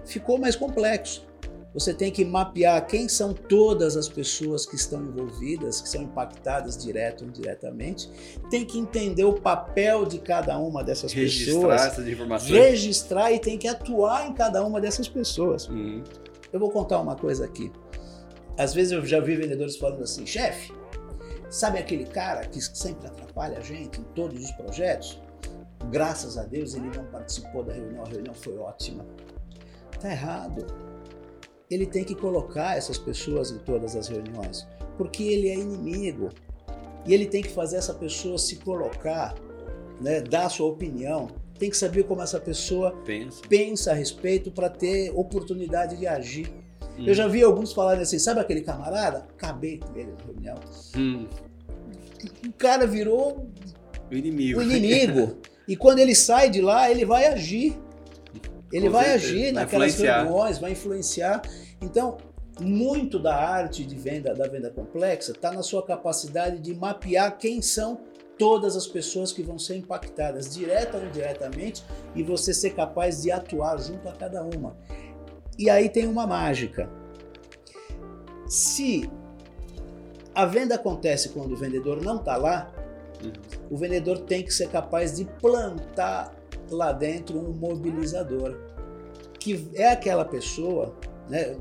[0.06, 1.26] ficou mais complexo.
[1.74, 6.78] Você tem que mapear quem são todas as pessoas que estão envolvidas, que são impactadas
[6.78, 8.10] direto ou indiretamente.
[8.50, 11.72] Tem que entender o papel de cada uma dessas registrar pessoas.
[11.72, 12.52] Registrar essas informações.
[12.52, 15.68] Registrar e tem que atuar em cada uma dessas pessoas.
[15.68, 16.04] Uhum.
[16.52, 17.72] Eu vou contar uma coisa aqui.
[18.58, 20.72] às vezes eu já vi vendedores falando assim, chefe,
[21.50, 25.20] sabe aquele cara que sempre atrapalha a gente em todos os projetos?
[25.90, 29.06] Graças a Deus ele não participou da reunião, a reunião foi ótima.
[30.00, 30.66] Tá errado.
[31.74, 36.30] Ele tem que colocar essas pessoas em todas as reuniões, porque ele é inimigo.
[37.06, 39.36] E ele tem que fazer essa pessoa se colocar,
[40.00, 44.70] né, dar sua opinião, tem que saber como essa pessoa pensa, pensa a respeito para
[44.70, 46.48] ter oportunidade de agir.
[46.98, 47.06] Hum.
[47.08, 49.20] Eu já vi alguns falarem assim, sabe aquele camarada?
[49.38, 50.60] Acabei com ele na reunião.
[50.98, 51.28] Hum.
[52.48, 53.48] O cara virou
[54.12, 54.60] o inimigo.
[54.60, 55.38] O inimigo.
[55.68, 57.78] e quando ele sai de lá, ele vai agir.
[58.74, 61.44] Ele vai agir vai naquelas reuniões, vai influenciar.
[61.84, 62.18] Então,
[62.60, 67.62] muito da arte de venda, da venda complexa, está na sua capacidade de mapear quem
[67.62, 68.00] são
[68.38, 71.84] todas as pessoas que vão ser impactadas, direta ou indiretamente,
[72.16, 74.78] e você ser capaz de atuar junto a cada uma.
[75.58, 76.90] E aí tem uma mágica.
[78.48, 79.10] Se
[80.34, 82.72] a venda acontece quando o vendedor não está lá,
[83.24, 83.32] uhum.
[83.70, 86.34] o vendedor tem que ser capaz de plantar
[86.70, 88.58] lá dentro um mobilizador,
[89.40, 90.96] que é aquela pessoa,
[91.30, 91.56] né?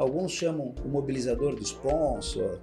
[0.00, 2.58] Alguns chamam o mobilizador de sponsor,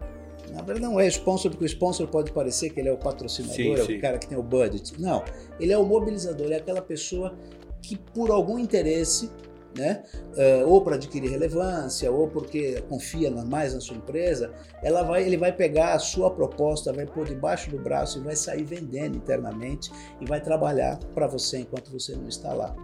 [0.52, 3.56] na verdade não é sponsor, porque o sponsor pode parecer que ele é o patrocinador,
[3.56, 5.00] sim, é o cara que tem o budget.
[5.00, 5.23] Não,
[5.60, 7.38] ele é o mobilizador, é aquela pessoa
[7.80, 9.30] que por algum interesse,
[9.78, 10.04] né,
[10.36, 15.38] uh, ou para adquirir relevância, ou porque confia mais na sua empresa, ela vai, ele
[15.38, 19.91] vai pegar a sua proposta, vai pôr debaixo do braço e vai sair vendendo internamente
[20.19, 22.76] e vai trabalhar para você enquanto você não está lá.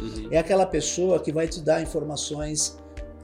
[0.00, 0.28] Uhum.
[0.30, 2.78] É aquela pessoa que vai te dar informações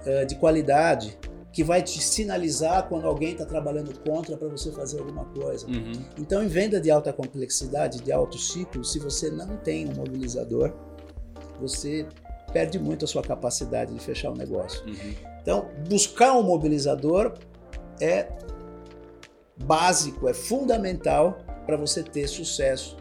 [0.07, 1.19] uh, de qualidade,
[1.53, 5.67] que vai te sinalizar quando alguém está trabalhando contra para você fazer alguma coisa.
[5.69, 5.93] Uhum.
[6.19, 10.73] Então, em venda de alta complexidade, de alto ciclo, se você não tem um mobilizador,
[11.61, 12.09] você
[12.53, 14.85] perde muito a sua capacidade de fechar o negócio.
[14.85, 15.15] Uhum.
[15.41, 17.35] Então, buscar um mobilizador
[18.01, 18.29] é
[19.65, 22.97] básico, é fundamental para você ter sucesso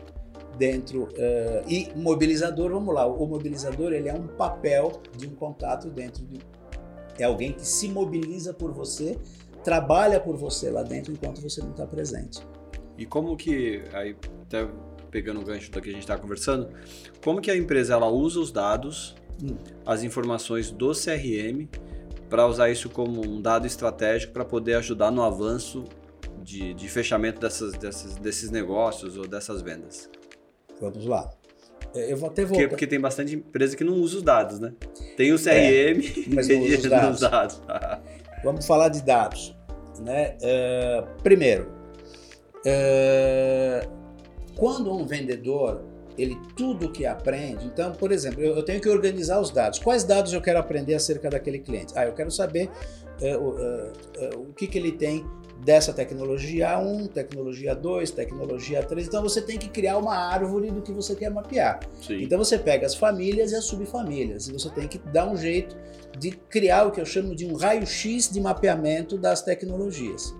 [0.57, 5.89] dentro uh, e mobilizador, vamos lá, o mobilizador ele é um papel de um contato
[5.89, 6.39] dentro de
[7.17, 9.17] é alguém que se mobiliza por você,
[9.63, 12.45] trabalha por você lá dentro enquanto você não está presente.
[12.97, 14.67] E como que, aí até
[15.09, 16.69] pegando o gancho do que a gente está conversando,
[17.23, 19.55] como que a empresa ela usa os dados, hum.
[19.85, 21.67] as informações do CRM,
[22.29, 25.83] para usar isso como um dado estratégico para poder ajudar no avanço
[26.41, 30.09] de, de fechamento dessas, dessas, desses negócios ou dessas vendas?
[30.81, 31.29] Vamos lá.
[31.93, 32.55] É, eu vou até voltar.
[32.55, 34.73] Porque, porque, tem bastante empresa que não usa os dados, né?
[35.15, 35.93] Tem o CRM, é,
[36.33, 37.19] mas não usa os dados.
[37.19, 37.61] dados.
[38.43, 39.55] Vamos falar de dados.
[39.99, 40.35] Né?
[40.41, 41.71] Uh, primeiro,
[42.65, 43.89] uh,
[44.55, 45.83] quando um vendedor
[46.17, 49.79] ele tudo que aprende, então, por exemplo, eu, eu, tenho que organizar os dados.
[49.79, 51.93] Quais dados eu quero aprender acerca daquele cliente?
[51.95, 52.69] Ah, eu quero saber
[53.21, 55.25] uh, o que, que ele tem
[55.63, 59.07] dessa tecnologia 1, tecnologia 2, tecnologia 3.
[59.07, 61.79] Então você tem que criar uma árvore do que você quer mapear.
[62.01, 62.21] Sim.
[62.21, 65.75] Então você pega as famílias e as subfamílias e você tem que dar um jeito
[66.17, 70.35] de criar o que eu chamo de um raio-x de mapeamento das tecnologias.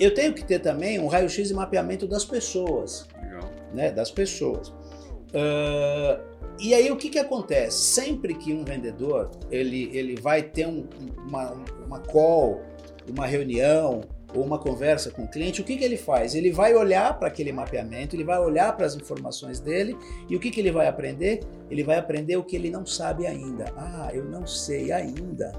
[0.00, 3.50] Eu tenho que ter também um raio-x de mapeamento das pessoas, Legal.
[3.74, 3.90] né?
[3.90, 4.68] Das pessoas.
[4.68, 6.22] Uh,
[6.58, 7.76] e aí o que, que acontece?
[7.78, 10.88] Sempre que um vendedor ele, ele vai ter um,
[11.26, 11.52] uma,
[11.84, 12.62] uma call,
[13.08, 14.02] uma reunião,
[14.34, 16.34] ou uma conversa com o cliente, o que, que ele faz?
[16.34, 19.96] Ele vai olhar para aquele mapeamento, ele vai olhar para as informações dele
[20.28, 21.40] e o que, que ele vai aprender?
[21.70, 23.72] Ele vai aprender o que ele não sabe ainda.
[23.76, 25.52] Ah, eu não sei ainda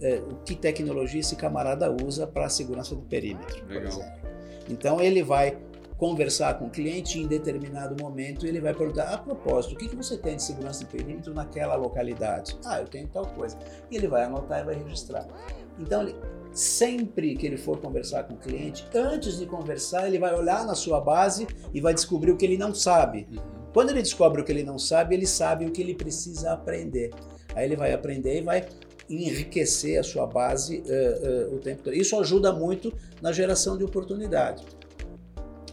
[0.00, 3.82] é, o que tecnologia esse camarada usa para a segurança do perímetro, Legal.
[3.82, 4.20] por exemplo.
[4.68, 5.56] Então ele vai
[6.00, 9.94] conversar com o cliente em determinado momento ele vai perguntar, a propósito, o que, que
[9.94, 12.56] você tem de segurança de perímetro naquela localidade?
[12.64, 13.58] Ah, eu tenho tal coisa.
[13.90, 15.26] E ele vai anotar e vai registrar.
[15.78, 16.16] Então, ele,
[16.52, 20.74] sempre que ele for conversar com o cliente, antes de conversar, ele vai olhar na
[20.74, 23.26] sua base e vai descobrir o que ele não sabe.
[23.30, 23.60] Uhum.
[23.72, 27.10] Quando ele descobre o que ele não sabe, ele sabe o que ele precisa aprender.
[27.54, 28.66] Aí ele vai aprender e vai
[29.08, 31.94] enriquecer a sua base uh, uh, o tempo todo.
[31.94, 34.64] Isso ajuda muito na geração de oportunidade.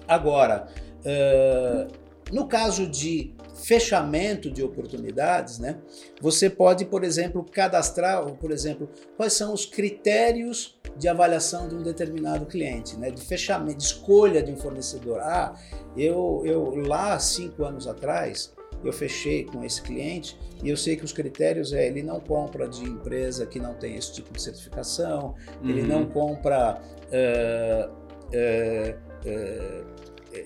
[0.07, 0.67] Agora,
[1.01, 1.87] uh,
[2.31, 5.78] no caso de fechamento de oportunidades, né?
[6.22, 11.84] Você pode, por exemplo, cadastrar, por exemplo, quais são os critérios de avaliação de um
[11.84, 13.12] determinado cliente, né?
[13.12, 15.20] De fechamento, de escolha de um fornecedor.
[15.20, 15.56] Ah,
[15.96, 21.04] eu, eu lá cinco anos atrás eu fechei com esse cliente e eu sei que
[21.04, 25.36] os critérios é ele não compra de empresa que não tem esse tipo de certificação,
[25.62, 25.70] uhum.
[25.70, 29.87] ele não compra uh, uh, uh,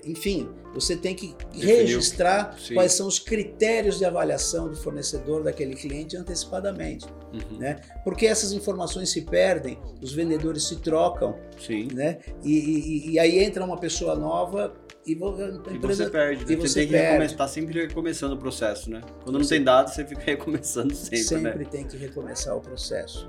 [0.04, 1.76] enfim, você tem que Definiu.
[1.76, 2.74] registrar Sim.
[2.74, 7.06] quais são os critérios de avaliação de fornecedor daquele cliente antecipadamente.
[7.32, 7.58] Uhum.
[7.58, 7.80] Né?
[8.04, 11.88] Porque essas informações se perdem, os vendedores se trocam, Sim.
[11.92, 12.18] né?
[12.42, 14.74] E, e, e aí entra uma pessoa nova
[15.06, 16.52] e, empresa, e você perde, né?
[16.52, 19.00] e você, tem que recomeçar, tá sempre recomeçando o processo, né?
[19.24, 21.70] Quando você, não tem dados, você fica recomeçando sempre, Sempre né?
[21.70, 23.28] tem que recomeçar o processo.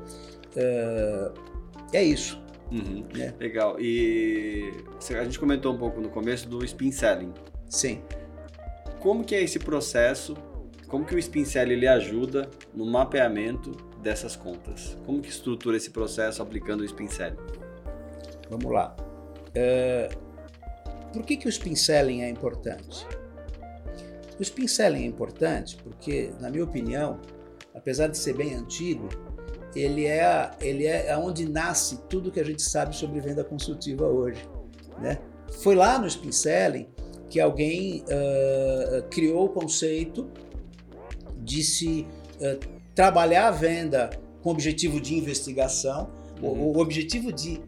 [0.56, 1.34] Uh,
[1.91, 2.42] é isso.
[2.71, 3.06] Uhum.
[3.19, 3.34] É.
[3.39, 3.80] Legal.
[3.80, 4.71] E
[5.10, 7.34] a gente comentou um pouco no começo do spin selling.
[7.69, 8.02] Sim.
[8.99, 10.36] Como que é esse processo?
[10.88, 13.71] Como que o spin selling ele ajuda no mapeamento
[14.02, 14.97] dessas contas?
[15.06, 17.38] Como que estrutura esse processo aplicando o spin selling?
[18.49, 18.95] Vamos lá.
[19.49, 23.06] Uh, por que, que o spin selling é importante?
[24.39, 27.19] O spin selling é importante porque, na minha opinião,
[27.73, 29.10] apesar de ser bem antigo,
[29.75, 34.47] ele é, ele é onde nasce tudo que a gente sabe sobre venda consultiva hoje.
[34.99, 35.19] Né?
[35.62, 36.88] Foi lá no spin selling
[37.29, 40.29] que alguém uh, criou o conceito
[41.38, 42.59] de se uh,
[42.93, 44.09] trabalhar a venda
[44.41, 46.09] com objetivo de investigação,
[46.41, 46.49] uhum.
[46.49, 47.62] o, o objetivo de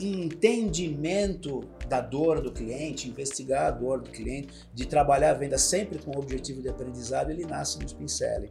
[0.00, 5.98] entendimento da dor do cliente, investigar a dor do cliente, de trabalhar a venda sempre
[5.98, 8.50] com o objetivo de aprendizado, ele nasce no spin selling.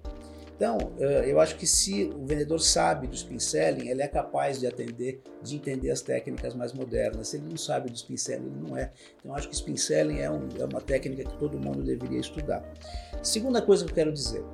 [0.62, 0.78] Então,
[1.26, 5.20] eu acho que se o vendedor sabe do spin selling, ele é capaz de atender,
[5.42, 7.30] de entender as técnicas mais modernas.
[7.30, 8.92] Se ele não sabe do spin selling, ele não é.
[9.20, 12.64] Então, acho que spin selling é, um, é uma técnica que todo mundo deveria estudar.
[13.24, 14.46] Segunda coisa que eu quero dizer,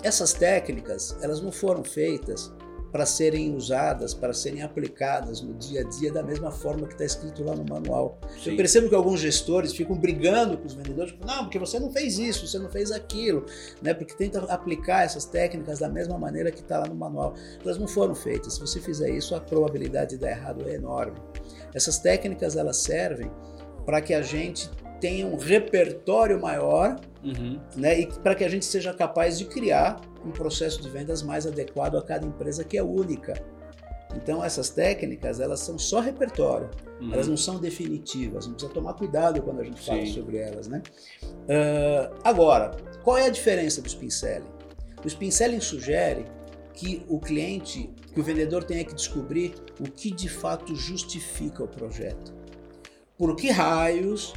[0.00, 2.52] essas técnicas, elas não foram feitas
[2.90, 7.04] para serem usadas, para serem aplicadas no dia a dia da mesma forma que está
[7.04, 8.18] escrito lá no manual.
[8.42, 8.50] Sim.
[8.50, 12.18] Eu percebo que alguns gestores ficam brigando com os vendedores, não, porque você não fez
[12.18, 13.44] isso, você não fez aquilo,
[13.82, 13.92] né?
[13.92, 17.34] Porque tenta aplicar essas técnicas da mesma maneira que está lá no manual.
[17.62, 18.54] Elas não foram feitas.
[18.54, 21.18] Se você fizer isso, a probabilidade de dar errado é enorme.
[21.74, 23.30] Essas técnicas elas servem
[23.84, 24.70] para que a gente
[25.00, 27.60] tenha um repertório maior, uhum.
[27.76, 28.00] né?
[28.00, 31.96] E para que a gente seja capaz de criar um processo de vendas mais adequado
[31.96, 33.34] a cada empresa que é única.
[34.16, 37.12] Então essas técnicas elas são só repertório, uhum.
[37.12, 38.44] elas não são definitivas.
[38.44, 40.12] A gente precisa tomar cuidado quando a gente fala Sim.
[40.12, 40.82] sobre elas, né?
[41.22, 44.48] Uh, agora, qual é a diferença do spin selling?
[45.04, 46.24] O spin selling sugere
[46.72, 51.68] que o cliente, que o vendedor tenha que descobrir o que de fato justifica o
[51.68, 52.32] projeto.
[53.16, 54.32] Por que raios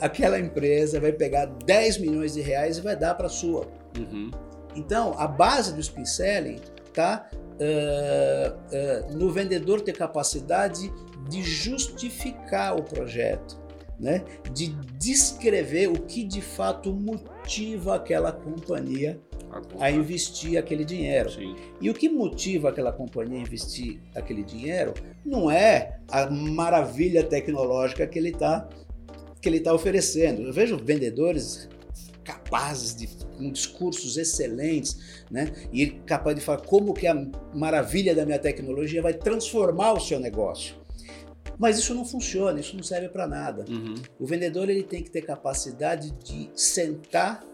[0.00, 3.68] aquela empresa vai pegar 10 milhões de reais e vai dar para a sua?
[3.96, 4.30] Uhum.
[4.74, 10.92] Então, a base do spin selling está uh, uh, no vendedor ter capacidade
[11.28, 13.58] de justificar o projeto,
[13.98, 14.24] né?
[14.52, 19.20] de descrever o que de fato motiva aquela companhia
[19.80, 21.30] a investir aquele dinheiro.
[21.30, 21.56] Sim.
[21.80, 28.06] E o que motiva aquela companhia a investir aquele dinheiro não é a maravilha tecnológica
[28.06, 28.68] que ele está
[29.40, 30.42] que ele está oferecendo.
[30.42, 31.68] Eu vejo vendedores
[32.24, 33.06] capazes de
[33.38, 35.52] com discursos excelentes, né?
[35.72, 37.14] E capaz de falar como que a
[37.54, 40.74] maravilha da minha tecnologia vai transformar o seu negócio.
[41.58, 43.64] Mas isso não funciona, isso não serve para nada.
[43.68, 43.94] Uhum.
[44.18, 47.44] O vendedor ele tem que ter capacidade de sentar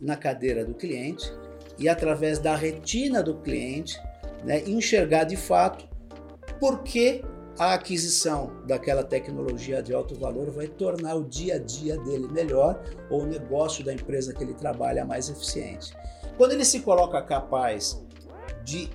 [0.00, 1.30] na cadeira do cliente
[1.78, 3.98] e através da retina do cliente,
[4.44, 5.88] né, enxergar de fato
[6.58, 7.22] por que
[7.58, 12.82] a aquisição daquela tecnologia de alto valor vai tornar o dia a dia dele melhor
[13.10, 15.92] ou o negócio da empresa que ele trabalha mais eficiente.
[16.36, 18.02] Quando ele se coloca capaz
[18.64, 18.88] de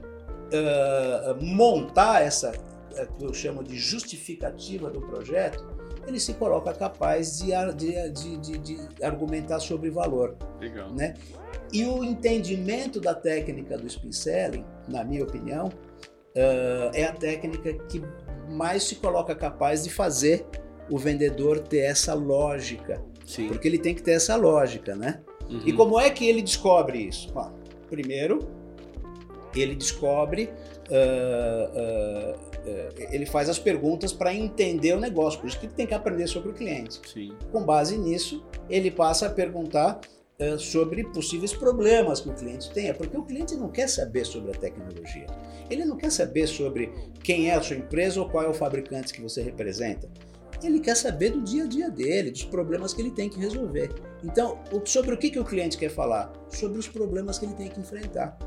[0.48, 5.66] uh, montar essa, uh, que eu chamo de justificativa do projeto,
[6.08, 10.36] ele se coloca capaz de, de, de, de argumentar sobre valor.
[10.60, 10.92] Legal.
[10.94, 11.14] Né?
[11.72, 17.74] E o entendimento da técnica do spin selling, na minha opinião, uh, é a técnica
[17.88, 18.02] que
[18.50, 20.46] mais se coloca capaz de fazer
[20.90, 23.02] o vendedor ter essa lógica.
[23.26, 23.48] Sim.
[23.48, 25.22] Porque ele tem que ter essa lógica, né?
[25.50, 25.62] Uhum.
[25.66, 27.30] E como é que ele descobre isso?
[27.36, 27.50] Ó,
[27.90, 28.48] primeiro,
[29.56, 30.50] ele descobre,
[30.90, 35.74] uh, uh, uh, ele faz as perguntas para entender o negócio, por isso que ele
[35.74, 37.02] tem que aprender sobre o cliente.
[37.06, 37.34] Sim.
[37.52, 40.00] Com base nisso, ele passa a perguntar
[40.60, 44.54] sobre possíveis problemas que o cliente tenha, porque o cliente não quer saber sobre a
[44.54, 45.26] tecnologia.
[45.70, 46.92] Ele não quer saber sobre
[47.24, 50.08] quem é a sua empresa ou qual é o fabricante que você representa.
[50.64, 53.90] Ele quer saber do dia a dia dele, dos problemas que ele tem que resolver.
[54.24, 56.32] Então, sobre o que, que o cliente quer falar?
[56.50, 58.38] Sobre os problemas que ele tem que enfrentar.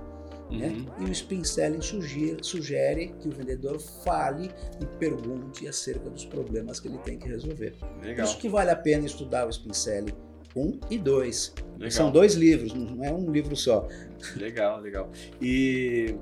[0.50, 0.68] Né?
[0.68, 0.82] Uhum.
[0.82, 0.86] Né?
[1.00, 4.50] E o spin selling sugere, sugere, que o vendedor fale
[4.80, 7.74] e pergunte acerca dos problemas que ele tem que resolver.
[8.02, 8.26] Legal.
[8.26, 11.54] Isso que vale a pena estudar o spin selling 1 e 2.
[11.90, 13.88] São dois livros, não é um livro só.
[14.36, 15.10] Legal, legal.
[15.40, 16.14] E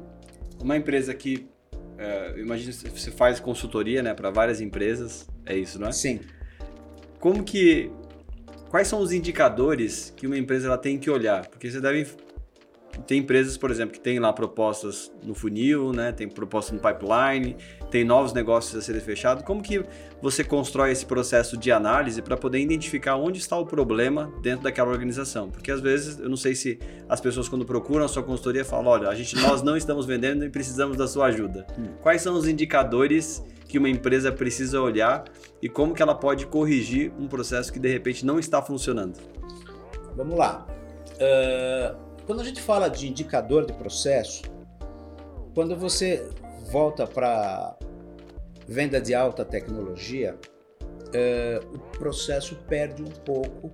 [0.61, 1.49] uma empresa que,
[2.37, 5.93] imagino que você faz consultoria né, para várias empresas, é isso, não é?
[5.93, 6.21] Sim.
[7.19, 7.91] Como que.
[8.71, 11.47] Quais são os indicadores que uma empresa ela tem que olhar?
[11.47, 12.07] Porque você deve
[13.07, 16.13] tem empresas, por exemplo, que tem lá propostas no funil, né?
[16.13, 17.57] Tem propostas no pipeline,
[17.91, 19.45] tem novos negócios a serem fechados.
[19.45, 19.85] Como que
[20.21, 24.91] você constrói esse processo de análise para poder identificar onde está o problema dentro daquela
[24.91, 25.51] organização?
[25.51, 26.79] Porque às vezes, eu não sei se
[27.09, 30.45] as pessoas quando procuram a sua consultoria falam, olha, a gente, nós não estamos vendendo
[30.45, 31.67] e precisamos da sua ajuda.
[31.79, 31.89] Hum.
[32.03, 35.25] Quais são os indicadores que uma empresa precisa olhar
[35.61, 39.19] e como que ela pode corrigir um processo que de repente não está funcionando?
[40.17, 40.67] Vamos lá.
[41.15, 44.43] Uh quando a gente fala de indicador de processo,
[45.55, 46.29] quando você
[46.71, 47.75] volta para
[48.67, 50.39] venda de alta tecnologia,
[51.15, 53.73] é, o processo perde um pouco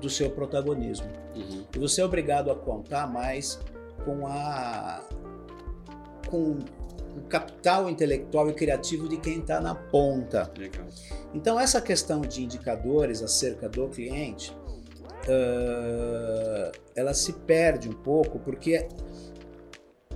[0.00, 1.08] do seu protagonismo.
[1.34, 1.64] Uhum.
[1.74, 3.58] E você é obrigado a contar mais
[4.04, 5.02] com a
[6.30, 6.58] com
[7.16, 10.48] o capital intelectual e criativo de quem está na ponta.
[10.56, 10.86] Legal.
[11.34, 14.56] Então essa questão de indicadores acerca do cliente
[15.28, 18.88] uh, ela se perde um pouco, porque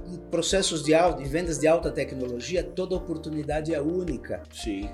[0.07, 4.43] em processos de, alta, vendas de alta tecnologia, toda oportunidade é única.
[4.53, 4.91] Sim.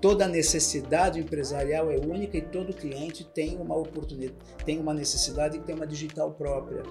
[0.00, 5.60] Toda necessidade empresarial é única e todo cliente tem uma oportunidade, tem uma necessidade e
[5.60, 6.82] tem uma digital própria.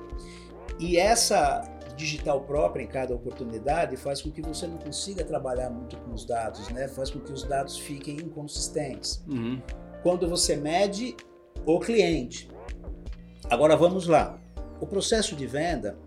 [0.79, 1.61] E essa
[1.95, 6.25] digital própria em cada oportunidade faz com que você não consiga trabalhar muito com os
[6.25, 6.87] dados, né?
[6.87, 9.23] Faz com que os dados fiquem inconsistentes.
[9.27, 9.61] Uhum.
[10.01, 11.15] Quando você mede
[11.65, 12.49] o cliente,
[13.49, 14.39] Agora vamos lá.
[14.79, 15.97] O processo de venda,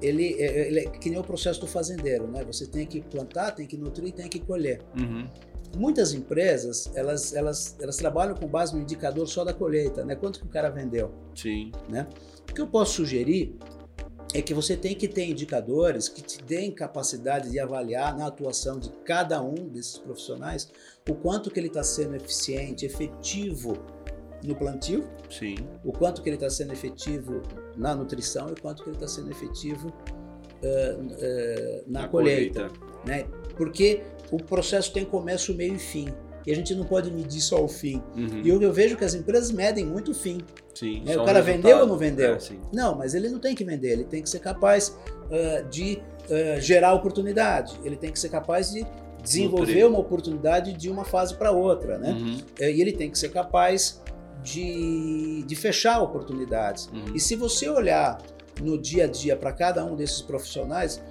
[0.00, 2.44] ele, é, ele, é que nem o processo do fazendeiro, né?
[2.44, 4.82] Você tem que plantar, tem que nutrir, tem que colher.
[4.98, 5.26] Uhum.
[5.76, 10.14] Muitas empresas, elas, elas, elas trabalham com base no indicador só da colheita, né?
[10.14, 11.10] Quanto que o cara vendeu.
[11.34, 11.72] Sim.
[11.88, 12.06] Né?
[12.50, 13.56] O que eu posso sugerir
[14.34, 18.78] é que você tem que ter indicadores que te deem capacidade de avaliar na atuação
[18.78, 20.70] de cada um desses profissionais
[21.08, 23.76] o quanto que ele está sendo eficiente, efetivo
[24.44, 25.56] no plantio, Sim.
[25.84, 27.42] o quanto que ele está sendo efetivo
[27.76, 32.68] na nutrição e o quanto que ele está sendo efetivo uh, uh, na, na, colheita.
[32.68, 32.92] colheita.
[33.06, 33.26] Né?
[33.56, 36.08] Porque o processo tem começo, meio e fim.
[36.44, 38.02] E a gente não pode medir só o fim.
[38.16, 38.40] Uhum.
[38.42, 40.40] E eu, eu, vejo que as empresas medem muito o fim.
[40.74, 41.16] Sim, né?
[41.16, 42.34] O cara vendeu ou não vendeu?
[42.34, 42.38] É,
[42.72, 46.02] não, mas ele não tem que vender, ele tem que ser capaz uh, de
[46.60, 48.86] gerar oportunidade, ele tem que ser capaz de
[49.22, 52.10] desenvolver uma oportunidade de uma fase para outra, né?
[52.10, 52.38] Uhum.
[52.60, 54.01] E ele tem que ser capaz
[54.42, 56.86] de, de fechar oportunidades.
[56.86, 57.14] Uhum.
[57.14, 58.18] E se você olhar
[58.60, 61.02] no dia a dia para cada um desses profissionais,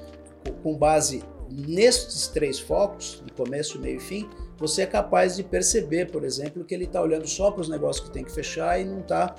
[0.64, 6.12] com base nestes três focos, de começo, meio e fim, você é capaz de perceber,
[6.12, 8.86] por exemplo, que ele está olhando só para os negócios que tem que fechar e
[8.86, 9.36] não está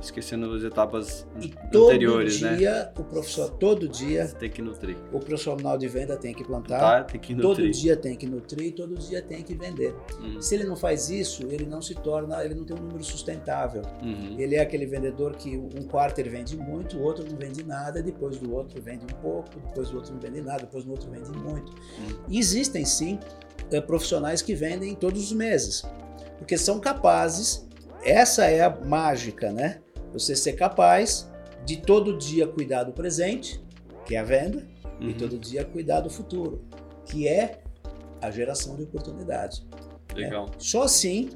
[0.00, 2.92] esquecendo as etapas e anteriores, todo dia, né?
[2.96, 4.26] O profissional, todo dia.
[4.26, 4.96] Você tem que nutrir.
[5.12, 6.78] O profissional de venda tem que plantar.
[6.78, 7.66] Tá, tem que nutrir.
[7.66, 9.94] Todo dia tem que nutrir, todo dia tem que vender.
[10.20, 10.40] Uhum.
[10.40, 13.82] Se ele não faz isso, ele não se torna, ele não tem um número sustentável.
[14.02, 14.36] Uhum.
[14.38, 18.02] Ele é aquele vendedor que um quarto ele vende muito, o outro não vende nada,
[18.02, 21.10] depois do outro vende um pouco, depois do outro não vende nada, depois do outro
[21.10, 21.72] vende muito.
[21.72, 22.24] Uhum.
[22.30, 23.18] Existem sim
[23.70, 25.84] eh, profissionais que vendem todos os meses,
[26.38, 27.64] porque são capazes
[28.04, 29.80] essa é a mágica, né?
[30.14, 31.28] Você ser capaz
[31.66, 33.60] de todo dia cuidar do presente,
[34.06, 34.66] que é a venda,
[35.00, 35.10] uhum.
[35.10, 36.64] e todo dia cuidar do futuro,
[37.04, 37.60] que é
[38.22, 39.66] a geração de oportunidade.
[40.14, 40.24] Né?
[40.24, 40.46] Legal.
[40.46, 40.52] Né?
[40.58, 41.30] Só assim,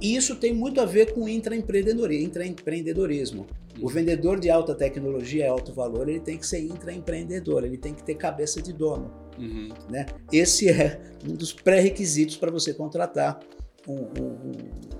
[0.00, 2.26] isso tem muito a ver com intraempreendedorismo.
[2.26, 3.46] intraempreendedorismo.
[3.78, 3.86] Uhum.
[3.86, 7.94] O vendedor de alta tecnologia e alto valor, ele tem que ser intraempreendedor, ele tem
[7.94, 9.10] que ter cabeça de dono.
[9.38, 9.70] Uhum.
[9.88, 10.04] Né?
[10.30, 13.40] Esse é um dos pré-requisitos para você contratar
[13.88, 14.52] um, um,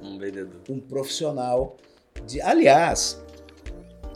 [0.02, 0.62] um, vendedor.
[0.70, 1.76] um profissional
[2.26, 3.22] de, aliás,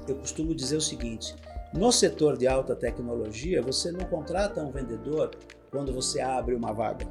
[0.07, 1.35] eu costumo dizer o seguinte:
[1.73, 5.31] no setor de alta tecnologia, você não contrata um vendedor
[5.71, 7.07] quando você abre uma vaga.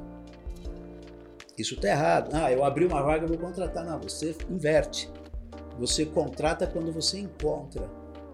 [1.56, 2.30] Isso está errado.
[2.34, 3.84] Ah, eu abri uma vaga, vou contratar.
[3.84, 5.10] Não, você inverte.
[5.78, 7.88] Você contrata quando você encontra.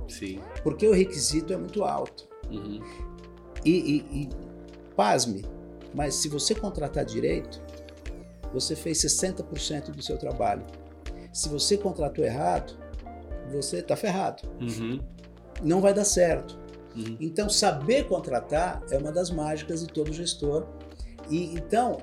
[0.09, 0.40] Sim.
[0.62, 2.28] Porque o requisito é muito alto.
[2.50, 2.80] Uhum.
[3.64, 4.28] E, e, e,
[4.96, 5.44] pasme,
[5.94, 7.62] mas se você contratar direito,
[8.53, 10.64] você fez 60% do seu trabalho.
[11.33, 12.74] Se você contratou errado,
[13.51, 14.43] você está ferrado.
[14.61, 15.01] Uhum.
[15.62, 16.59] Não vai dar certo.
[16.95, 17.16] Uhum.
[17.20, 20.66] Então, saber contratar é uma das mágicas de todo gestor.
[21.30, 21.99] E então,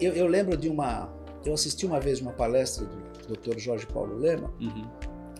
[0.00, 1.12] eu, eu, lembro de uma.
[1.44, 3.58] Eu assisti uma vez uma palestra do Dr.
[3.58, 4.88] Jorge Paulo Lema, uhum.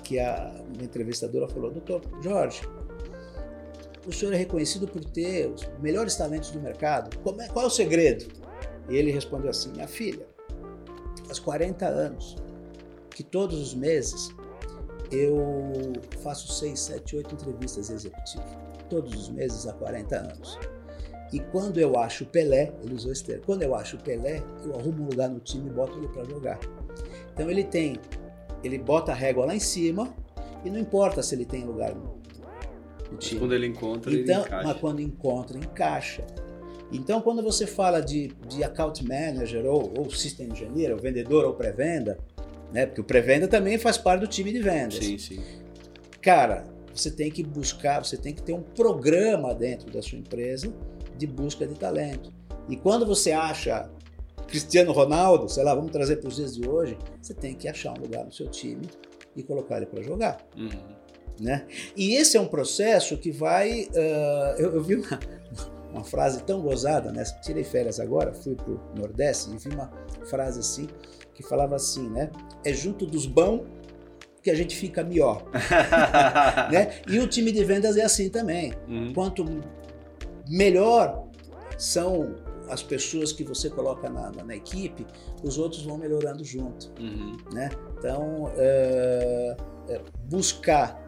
[0.02, 2.62] que a entrevistadora falou: Doutor Jorge,
[4.06, 7.16] o senhor é reconhecido por ter os melhores talentos do mercado.
[7.40, 8.26] É, qual é o segredo?
[8.88, 10.26] E ele respondeu assim: Minha filha,
[11.26, 12.47] faz 40 anos
[13.10, 14.34] que todos os meses
[15.10, 15.92] eu
[16.22, 18.48] faço 6, 7, 8 entrevistas executivas.
[18.88, 20.58] Todos os meses há 40 anos.
[21.32, 25.04] E quando eu acho Pelé, ele usou esse termo, quando eu acho Pelé, eu arrumo
[25.04, 26.58] um lugar no time e boto ele para jogar.
[27.32, 27.98] Então ele tem,
[28.64, 30.14] ele bota a régua lá em cima
[30.64, 33.40] e não importa se ele tem lugar no time.
[33.40, 34.68] quando ele encontra, então, ele encaixa.
[34.68, 36.26] Mas quando encontra, encaixa.
[36.90, 41.52] Então, quando você fala de, de account manager ou, ou system engineer, ou vendedor ou
[41.52, 42.18] pré-venda,
[42.72, 42.86] né?
[42.86, 45.04] Porque o pré-venda também faz parte do time de vendas.
[45.04, 45.42] Sim, sim.
[46.20, 46.64] Cara,
[46.94, 50.72] você tem que buscar, você tem que ter um programa dentro da sua empresa
[51.16, 52.32] de busca de talento.
[52.68, 53.90] E quando você acha
[54.46, 57.92] Cristiano Ronaldo, sei lá, vamos trazer para os dias de hoje, você tem que achar
[57.92, 58.88] um lugar no seu time
[59.36, 60.38] e colocar ele para jogar.
[60.56, 60.98] Uhum.
[61.40, 61.66] Né?
[61.96, 63.82] E esse é um processo que vai.
[63.84, 65.20] Uh, eu, eu, vi uma,
[65.92, 67.22] uma frase tão gozada, né?
[67.42, 69.88] Tirei férias agora, fui para o Nordeste e vi uma
[70.26, 70.88] frase assim
[71.38, 72.30] que falava assim, né?
[72.64, 73.62] É junto dos bons
[74.42, 75.44] que a gente fica melhor.
[76.72, 77.00] né?
[77.06, 78.74] E o time de vendas é assim também.
[78.88, 79.12] Uhum.
[79.12, 79.46] Quanto
[80.48, 81.28] melhor
[81.78, 82.34] são
[82.68, 85.06] as pessoas que você coloca na, na, na equipe,
[85.44, 86.90] os outros vão melhorando junto.
[87.00, 87.36] Uhum.
[87.52, 87.70] Né?
[87.96, 89.56] Então, é,
[90.24, 91.06] buscar.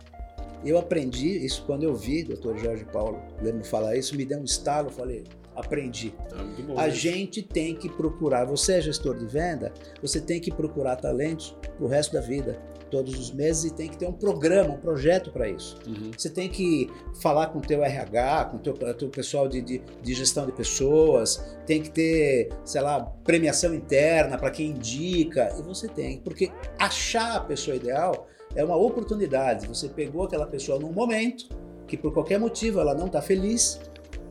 [0.64, 2.56] Eu aprendi isso quando eu vi o Dr.
[2.56, 5.24] Jorge Paulo Lemos falar isso, me deu um estalo, falei,
[5.60, 6.14] aprendi.
[6.32, 6.90] É bom, a né?
[6.90, 11.84] gente tem que procurar, você é gestor de venda, você tem que procurar talentos para
[11.84, 15.30] o resto da vida todos os meses e tem que ter um programa, um projeto
[15.30, 15.78] para isso.
[15.86, 16.10] Uhum.
[16.16, 16.90] Você tem que
[17.20, 20.52] falar com o teu RH, com o teu, teu pessoal de, de, de, gestão de
[20.52, 26.50] pessoas, tem que ter, sei lá, premiação interna para quem indica, e você tem, porque
[26.78, 29.68] achar a pessoa ideal é uma oportunidade.
[29.68, 31.48] Você pegou aquela pessoa num momento
[31.86, 33.80] que por qualquer motivo ela não está feliz,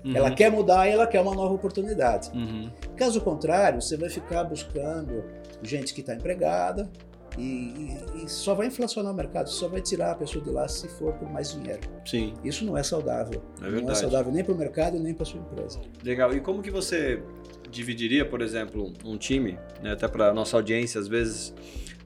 [0.04, 0.16] Uhum.
[0.16, 2.32] Ela quer mudar e ela quer uma nova oportunidade.
[2.34, 2.70] Uhum.
[2.96, 5.24] Caso contrário, você vai ficar buscando
[5.62, 6.90] gente que está empregada,
[7.38, 10.68] e, e, e, só vai inflacionar o mercado, só vai tirar a pessoa de lá
[10.68, 11.82] se for por mais dinheiro.
[12.06, 12.34] Sim.
[12.44, 13.42] Isso não é saudável.
[13.62, 15.80] É não é saudável nem para o mercado nem para sua empresa.
[16.04, 16.34] Legal.
[16.34, 17.22] E como que você
[17.70, 21.54] dividiria, por exemplo, um time, né, até para nossa audiência, às vezes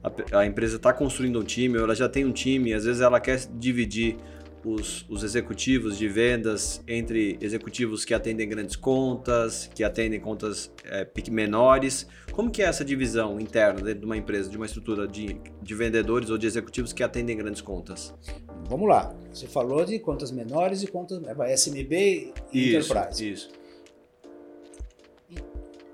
[0.02, 3.00] a, a empresa está construindo um time, ou ela já tem um time, às vezes
[3.00, 4.16] ela quer dividir
[4.64, 11.06] os, os, executivos de vendas entre executivos que atendem grandes contas, que atendem contas é,
[11.30, 12.06] menores.
[12.32, 15.74] Como que é essa divisão interna dentro de uma empresa, de uma estrutura de, de
[15.74, 18.14] vendedores ou de executivos que atendem grandes contas?
[18.68, 19.14] Vamos lá.
[19.32, 21.92] Você falou de contas menores e contas é, SMB
[22.52, 23.30] e isso, Enterprise.
[23.30, 23.50] Isso.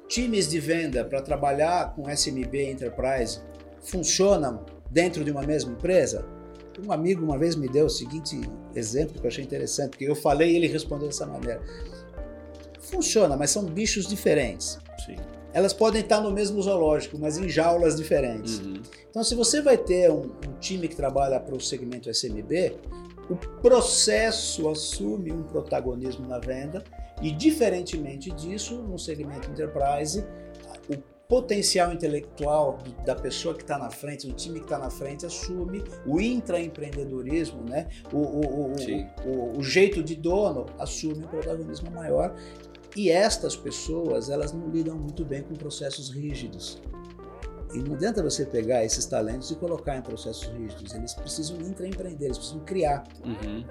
[0.08, 3.40] Times de venda para trabalhar com SMB e Enterprise
[3.80, 6.39] funcionam dentro de uma mesma empresa?
[6.84, 8.40] Um amigo uma vez me deu o seguinte
[8.74, 11.60] exemplo que eu achei interessante, porque eu falei e ele respondeu dessa maneira.
[12.80, 14.78] Funciona, mas são bichos diferentes.
[15.04, 15.16] Sim.
[15.52, 18.60] Elas podem estar no mesmo zoológico, mas em jaulas diferentes.
[18.60, 18.80] Uhum.
[19.10, 22.76] Então, se você vai ter um, um time que trabalha para o segmento SMB,
[23.28, 26.82] o processo assume um protagonismo na venda
[27.20, 30.24] e, diferentemente disso, no segmento enterprise,
[30.88, 30.96] o
[31.30, 35.84] potencial intelectual da pessoa que está na frente, do time que está na frente, assume
[36.04, 37.86] o intraempreendedorismo, né?
[38.12, 38.72] o, o,
[39.24, 42.34] o, o, jeito de dono assume um protagonismo maior.
[42.96, 46.82] E estas pessoas, elas não lidam muito bem com processos rígidos.
[47.72, 50.92] E não adianta você pegar esses talentos e colocar em processos rígidos.
[50.92, 53.04] Eles precisam intraempreender, eles precisam criar.
[53.24, 53.64] Uhum.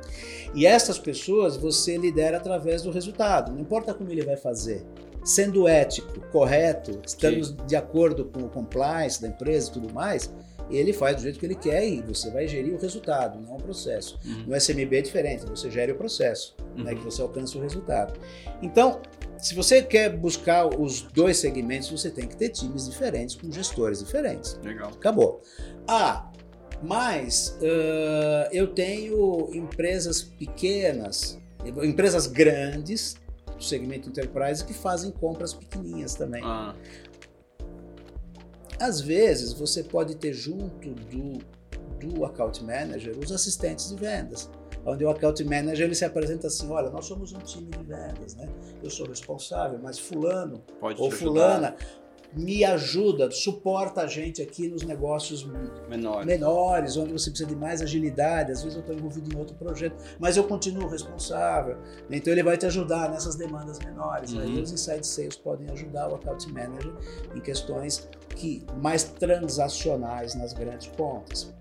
[0.56, 3.52] E essas pessoas você lidera através do resultado.
[3.52, 4.86] Não importa como ele vai fazer
[5.24, 7.58] sendo ético, correto, estando Sim.
[7.68, 10.34] de acordo com o compliance da empresa e tudo mais,
[10.70, 13.62] ele faz do jeito que ele quer e você vai gerir o resultado, não o
[13.62, 14.20] processo.
[14.24, 14.46] Uhum.
[14.48, 16.84] No SMB é diferente, você gere o processo, uhum.
[16.84, 18.20] né, que você alcança o resultado.
[18.62, 19.02] Então,
[19.38, 24.00] se você quer buscar os dois segmentos, você tem que ter times diferentes, com gestores
[24.00, 24.60] diferentes.
[24.64, 24.90] Legal.
[24.90, 25.42] Acabou.
[25.88, 26.30] Ah,
[26.84, 31.40] mas uh, eu tenho empresas pequenas,
[31.84, 33.16] empresas grandes,
[33.60, 36.42] do segmento enterprise que fazem compras pequenininhas também.
[36.44, 36.74] Ah.
[38.80, 41.40] Às vezes você pode ter junto do,
[42.00, 44.50] do account manager os assistentes de vendas
[44.86, 48.36] onde o account manager ele se apresenta assim, olha, nós somos um time de vendas,
[48.36, 48.48] né?
[48.82, 51.76] Eu sou responsável, mas fulano Pode ou fulana
[52.34, 55.44] me ajuda, suporta a gente aqui nos negócios
[55.90, 56.26] menores.
[56.26, 58.52] menores, onde você precisa de mais agilidade.
[58.52, 61.78] Às vezes eu estou envolvido em outro projeto, mas eu continuo responsável.
[62.10, 64.32] Então ele vai te ajudar nessas demandas menores.
[64.34, 64.42] Uhum.
[64.42, 66.94] Aí os inside sales podem ajudar o account manager
[67.36, 71.54] em questões que mais transacionais nas grandes contas.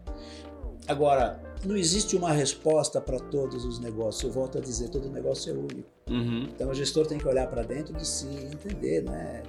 [0.86, 4.22] Agora, não existe uma resposta para todos os negócios.
[4.22, 5.88] Eu volto a dizer, todo negócio é único.
[6.08, 6.48] Uhum.
[6.54, 9.42] Então o gestor tem que olhar para dentro de si e entender, né?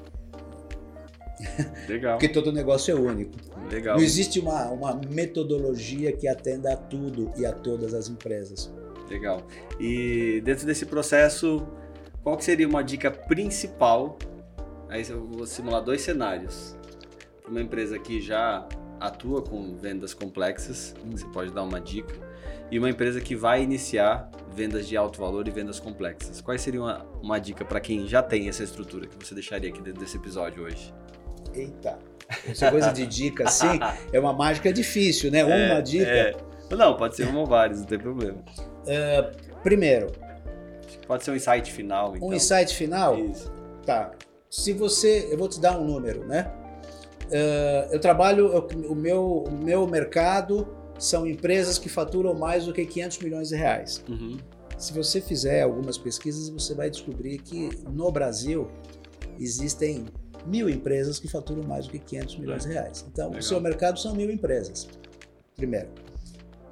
[1.87, 2.17] Legal.
[2.17, 3.33] Porque todo negócio é único.
[3.71, 3.97] Legal.
[3.97, 8.71] Não existe uma, uma metodologia que atenda a tudo e a todas as empresas.
[9.09, 9.45] Legal.
[9.79, 11.67] E dentro desse processo,
[12.23, 14.17] qual que seria uma dica principal?
[14.87, 16.75] Aí eu vou simular dois cenários.
[17.47, 18.67] Uma empresa que já
[18.99, 22.13] atua com vendas complexas, você pode dar uma dica,
[22.69, 26.41] e uma empresa que vai iniciar vendas de alto valor e vendas complexas.
[26.41, 29.81] Quais seriam uma, uma dica para quem já tem essa estrutura que você deixaria aqui
[29.81, 30.93] dentro desse episódio hoje?
[31.53, 31.99] Eita,
[32.47, 33.79] essa coisa de dica assim
[34.13, 35.39] é uma mágica difícil, né?
[35.39, 36.09] É, uma dica.
[36.09, 36.35] É.
[36.71, 38.37] Não, pode ser uma ou várias, não tem problema.
[38.37, 40.11] Uh, primeiro.
[41.07, 42.15] Pode ser um insight final.
[42.15, 42.27] Então.
[42.27, 43.17] Um insight final?
[43.17, 43.51] Isso.
[43.85, 44.11] Tá.
[44.49, 45.27] Se você.
[45.31, 46.51] Eu vou te dar um número, né?
[47.25, 48.67] Uh, eu trabalho.
[48.87, 50.67] O, meu, o meu mercado
[50.99, 54.03] são empresas que faturam mais do que 500 milhões de reais.
[54.07, 54.37] Uhum.
[54.77, 58.69] Se você fizer algumas pesquisas, você vai descobrir que no Brasil
[59.39, 60.05] existem
[60.45, 63.05] mil empresas que faturam mais do que 500 milhões de reais.
[63.11, 63.39] Então, Legal.
[63.39, 64.87] o seu mercado são mil empresas,
[65.55, 65.89] primeiro.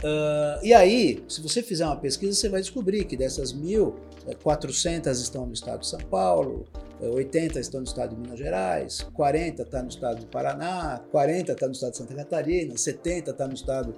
[0.03, 3.95] Uh, e aí, se você fizer uma pesquisa, você vai descobrir que dessas mil,
[4.43, 6.65] 400 estão no estado de São Paulo,
[7.01, 11.65] 80 estão no estado de Minas Gerais, 40 está no estado do Paraná, 40 está
[11.65, 13.95] no estado de Santa Catarina, 70 está no estado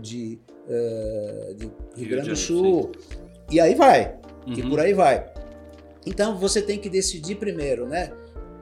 [0.00, 2.92] de, uh, de Rio Grande do Sul.
[3.50, 4.54] E aí vai, uhum.
[4.54, 5.32] e por aí vai.
[6.06, 8.12] Então você tem que decidir primeiro, né?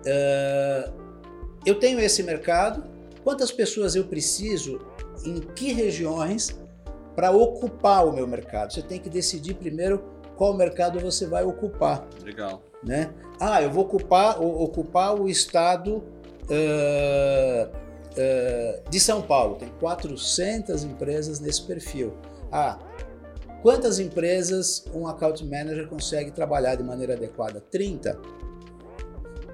[0.07, 0.93] Uh,
[1.67, 2.85] eu tenho esse mercado,
[3.23, 4.81] quantas pessoas eu preciso,
[5.25, 6.59] em que regiões,
[7.15, 8.73] para ocupar o meu mercado?
[8.73, 10.03] Você tem que decidir primeiro
[10.37, 12.07] qual mercado você vai ocupar.
[12.25, 12.63] Legal.
[12.83, 13.13] Né?
[13.41, 19.57] Ah, eu vou ocupar, ocupar o estado uh, uh, de São Paulo.
[19.57, 22.15] Tem 400 empresas nesse perfil.
[22.53, 22.79] Ah,
[23.63, 27.61] quantas empresas um account manager consegue trabalhar de maneira adequada?
[27.69, 28.17] 30.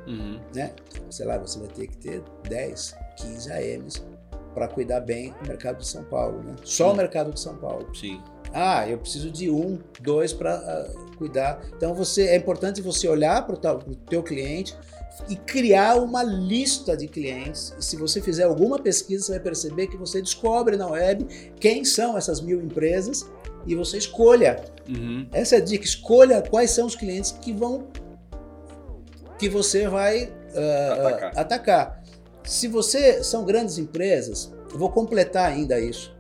[0.07, 0.41] Uhum.
[0.55, 0.73] Né?
[1.11, 4.05] Sei lá, você vai ter que ter 10, 15 AMs
[4.55, 6.43] para cuidar bem do mercado de São Paulo.
[6.43, 6.55] Né?
[6.63, 7.89] Só o mercado de São Paulo.
[7.95, 8.23] Sim.
[8.53, 11.61] Ah, eu preciso de um, dois para uh, ah, cuidar.
[11.77, 14.77] Então você é importante você olhar para o teu cliente
[15.29, 17.75] e criar uma lista de clientes.
[17.79, 21.27] E se você fizer alguma pesquisa, você vai perceber que você descobre na web
[21.59, 23.29] quem são essas mil empresas
[23.67, 24.65] e você escolha.
[24.89, 25.27] Uhum.
[25.33, 25.85] Essa é a dica.
[25.85, 27.89] Escolha quais são os clientes que vão
[29.39, 31.39] que você vai uh, atacar.
[31.39, 32.05] atacar.
[32.45, 36.15] Se você são grandes empresas, vou completar ainda isso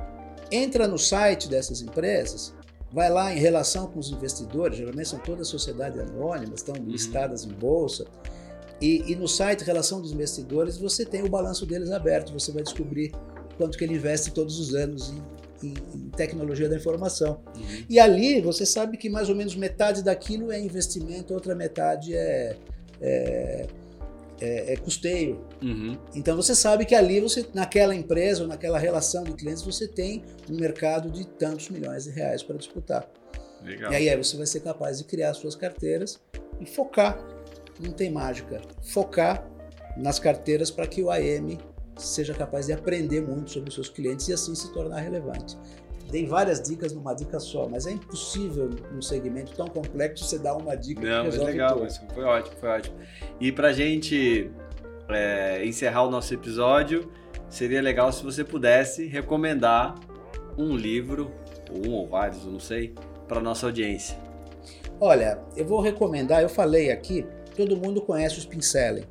[0.51, 2.55] entra no site dessas empresas,
[2.93, 6.91] vai lá em relação com os investidores, geralmente são todas sociedades anônimas, estão uhum.
[6.91, 8.07] listadas em bolsa,
[8.81, 12.63] e, e, no site Relação dos Investidores você tem o balanço deles aberto, você vai
[12.63, 13.13] descobrir
[13.57, 17.41] quanto que ele investe todos os anos em, em, em tecnologia da informação.
[17.57, 17.85] Uhum.
[17.89, 22.57] E ali você sabe que mais ou menos metade daquilo é investimento, outra metade é,
[23.01, 23.67] é
[24.41, 25.45] é, é custeio.
[25.63, 25.97] Uhum.
[26.15, 30.23] Então você sabe que ali você, naquela empresa ou naquela relação de clientes, você tem
[30.51, 33.09] um mercado de tantos milhões de reais para disputar.
[33.63, 33.93] Legal.
[33.93, 36.21] E aí, você vai ser capaz de criar suas carteiras
[36.61, 37.19] e focar.
[37.81, 38.61] Não tem mágica.
[38.83, 39.49] Focar
[39.97, 41.59] nas carteiras para que o AM
[41.97, 45.57] seja capaz de aprender muito sobre os seus clientes e assim se tornar relevante.
[46.11, 50.55] Dei várias dicas numa dica só, mas é impossível num segmento tão complexo você dar
[50.55, 52.97] uma dica Não, que resolve mas legal, mas foi ótimo, foi ótimo.
[53.41, 54.51] E para gente
[55.09, 57.11] é, encerrar o nosso episódio,
[57.49, 59.95] seria legal se você pudesse recomendar
[60.57, 61.33] um livro,
[61.71, 62.95] ou um ou vários, eu não sei,
[63.27, 64.17] para nossa audiência.
[65.01, 67.27] Olha, eu vou recomendar, eu falei aqui,
[67.57, 69.05] todo mundo conhece o Spincelling.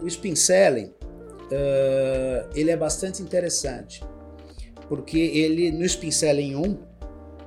[0.00, 4.02] O, o Spincelling, uh, ele é bastante interessante
[4.88, 6.78] porque ele no Spincelling 1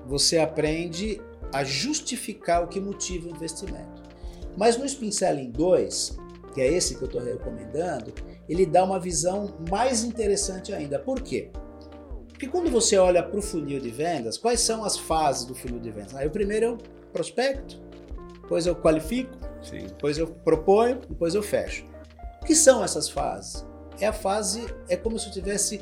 [0.05, 1.21] você aprende
[1.53, 4.03] a justificar o que motiva o investimento.
[4.55, 6.17] Mas no Spincelling 2,
[6.53, 8.13] que é esse que eu estou recomendando,
[8.49, 10.97] ele dá uma visão mais interessante ainda.
[10.97, 11.51] Por quê?
[12.29, 15.79] Porque quando você olha para o funil de vendas, quais são as fases do funil
[15.79, 16.15] de vendas?
[16.15, 16.77] Aí o primeiro eu
[17.11, 17.81] prospecto,
[18.41, 19.31] depois eu qualifico,
[19.61, 19.87] Sim.
[19.87, 21.85] depois eu proponho, depois eu fecho.
[22.41, 23.65] O que são essas fases?
[23.99, 25.81] É a fase, é como se eu tivesse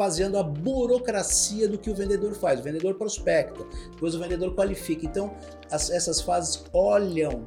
[0.00, 2.58] fazendo a burocracia do que o vendedor faz.
[2.58, 5.04] O vendedor prospecta, depois o vendedor qualifica.
[5.04, 5.34] Então,
[5.70, 7.46] as, essas fases olham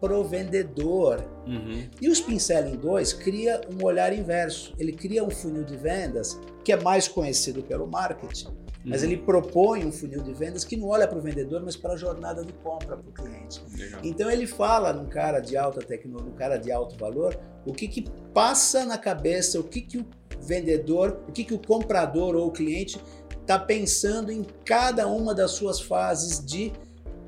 [0.00, 1.22] para o vendedor.
[1.46, 1.86] Uhum.
[2.00, 4.72] E o Spincelling 2 cria um olhar inverso.
[4.78, 8.54] Ele cria um funil de vendas que é mais conhecido pelo marketing, uhum.
[8.86, 11.92] mas ele propõe um funil de vendas que não olha para o vendedor, mas para
[11.92, 13.62] a jornada de compra para o cliente.
[13.76, 14.00] Legal.
[14.02, 17.86] Então ele fala num cara de alta tecnologia, num cara de alto valor, o que,
[17.88, 20.06] que passa na cabeça, o que, que o
[20.40, 23.00] vendedor, o que, que o comprador ou o cliente
[23.40, 26.72] está pensando em cada uma das suas fases de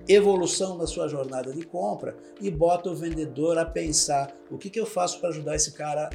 [0.09, 4.81] evolução na sua jornada de compra e bota o vendedor a pensar o que, que
[4.81, 6.11] eu faço para ajudar esse cara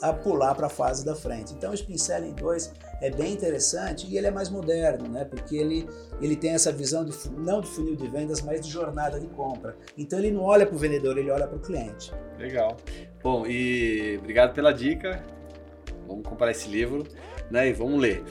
[0.00, 1.52] a pular para a fase da frente.
[1.54, 5.24] Então o Spincelling 2 é bem interessante e ele é mais moderno, né?
[5.24, 5.88] Porque ele,
[6.20, 9.76] ele tem essa visão de, não de funil de vendas, mas de jornada de compra.
[9.96, 12.12] Então ele não olha para o vendedor, ele olha para o cliente.
[12.38, 12.76] Legal.
[13.22, 15.24] Bom, e obrigado pela dica
[16.08, 17.04] vamos comprar esse livro
[17.50, 18.24] né, e vamos ler.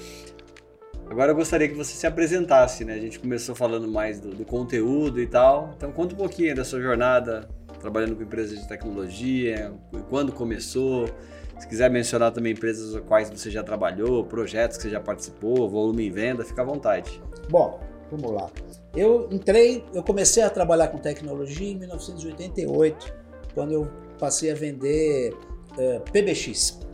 [1.10, 2.96] Agora eu gostaria que você se apresentasse, né?
[2.96, 5.74] A gente começou falando mais do, do conteúdo e tal.
[5.78, 7.48] Então conta um pouquinho da sua jornada
[7.80, 9.72] trabalhando com empresas de tecnologia,
[10.10, 11.08] quando começou,
[11.60, 15.70] se quiser mencionar também empresas as quais você já trabalhou, projetos que você já participou,
[15.70, 17.22] volume em venda, fica à vontade.
[17.50, 17.80] Bom,
[18.12, 18.50] vamos lá.
[18.96, 23.14] Eu entrei, eu comecei a trabalhar com tecnologia em 1988,
[23.54, 23.88] quando eu
[24.20, 25.34] passei a vender
[25.78, 26.87] eh, PBX.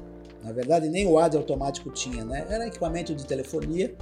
[0.43, 2.45] Na verdade, nem o AD automático tinha, né?
[2.49, 3.95] Era equipamento de telefonia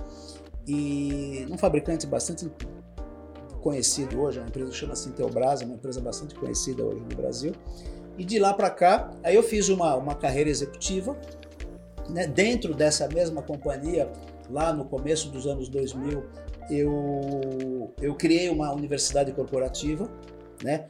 [0.67, 2.49] e um fabricante bastante
[3.61, 7.53] conhecido hoje, uma empresa chama-se Intelbras, uma empresa bastante conhecida hoje no Brasil.
[8.17, 11.17] E de lá para cá, aí eu fiz uma, uma carreira executiva.
[12.09, 12.27] Né?
[12.27, 14.11] Dentro dessa mesma companhia,
[14.49, 16.23] lá no começo dos anos 2000,
[16.69, 20.09] eu, eu criei uma universidade corporativa,
[20.63, 20.87] né?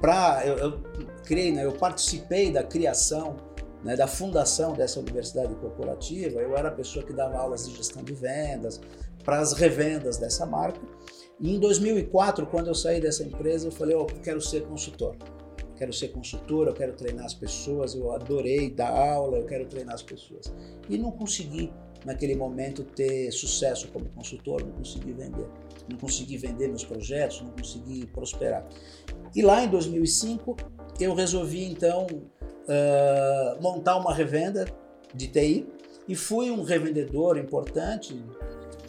[0.00, 0.78] Pra, eu, eu
[1.24, 1.64] criei, né?
[1.64, 3.36] eu participei da criação,
[3.82, 3.96] né?
[3.96, 6.40] da fundação dessa universidade corporativa.
[6.40, 8.80] Eu era a pessoa que dava aulas de gestão de vendas,
[9.24, 10.80] para as revendas dessa marca.
[11.40, 15.16] E em 2004, quando eu saí dessa empresa, eu falei, oh, eu quero ser consultor
[15.78, 19.94] quero ser consultor, eu quero treinar as pessoas, eu adorei dar aula, eu quero treinar
[19.94, 20.52] as pessoas.
[20.88, 21.72] E não consegui,
[22.04, 25.46] naquele momento, ter sucesso como consultor, não consegui vender.
[25.88, 28.66] Não consegui vender meus projetos, não consegui prosperar.
[29.34, 30.56] E lá em 2005,
[30.98, 32.06] eu resolvi então
[32.68, 34.66] uh, montar uma revenda
[35.14, 35.66] de TI
[36.06, 38.14] e fui um revendedor importante,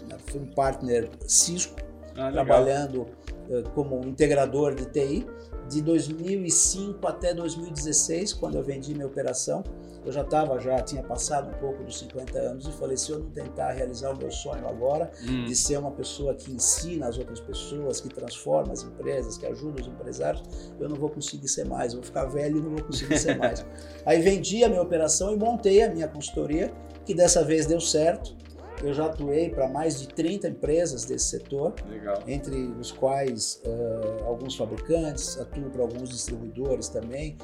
[0.07, 1.75] né, fui um partner Cisco,
[2.15, 3.01] ah, trabalhando
[3.49, 5.25] uh, como integrador de TI
[5.69, 9.63] de 2005 até 2016, quando eu vendi minha operação,
[10.09, 13.19] eu já estava, já tinha passado um pouco dos 50 anos e falei, se eu
[13.19, 15.45] não tentar realizar o meu sonho agora, hum.
[15.45, 19.81] de ser uma pessoa que ensina as outras pessoas, que transforma as empresas, que ajuda
[19.81, 20.41] os empresários,
[20.79, 23.37] eu não vou conseguir ser mais, eu vou ficar velho e não vou conseguir ser
[23.39, 23.63] mais.
[24.03, 26.73] Aí vendi a minha operação e montei a minha consultoria,
[27.05, 28.35] que dessa vez deu certo,
[28.81, 32.23] eu já atuei para mais de 30 empresas desse setor, Legal.
[32.25, 37.37] entre os quais uh, alguns fabricantes, atuo para alguns distribuidores também,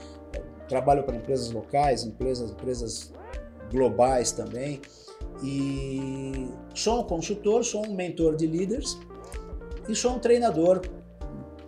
[0.67, 3.13] trabalho para empresas locais, empresas, empresas
[3.71, 4.81] globais também.
[5.43, 8.97] E sou um consultor, sou um mentor de líderes
[9.87, 10.81] e sou um treinador,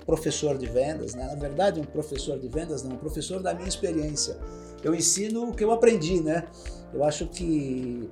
[0.06, 1.14] professor de vendas.
[1.14, 1.26] Né?
[1.26, 4.38] Na verdade, um professor de vendas não, um professor da minha experiência.
[4.84, 6.48] Eu ensino o que eu aprendi, né?
[6.94, 8.10] Eu acho que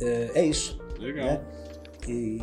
[0.00, 0.78] é, é isso.
[0.98, 1.26] Legal.
[1.26, 1.44] Né?
[2.06, 2.38] E,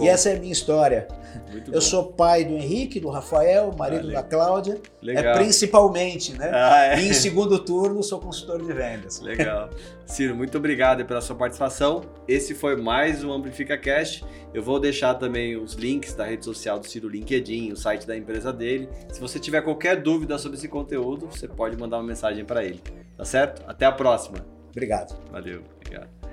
[0.00, 1.08] e, essa é a minha história.
[1.50, 1.80] Muito eu bom.
[1.80, 4.80] sou pai do Henrique, do Rafael, marido ah, da Cláudia.
[5.02, 5.24] É Legal.
[5.24, 6.50] É principalmente, né?
[6.52, 7.00] Ah, é.
[7.00, 9.20] E em segundo turno sou consultor de vendas.
[9.20, 9.70] Legal.
[10.06, 12.02] Ciro, muito obrigado pela sua participação.
[12.28, 14.24] Esse foi mais um Amplifica Cast.
[14.54, 18.16] Eu vou deixar também os links da rede social do Ciro LinkedIn, o site da
[18.16, 18.88] empresa dele.
[19.12, 22.80] Se você tiver qualquer dúvida sobre esse conteúdo, você pode mandar uma mensagem para ele.
[23.16, 23.62] Tá certo?
[23.66, 24.38] Até a próxima.
[24.70, 25.18] Obrigado.
[25.30, 25.62] Valeu.
[25.80, 26.25] Obrigado.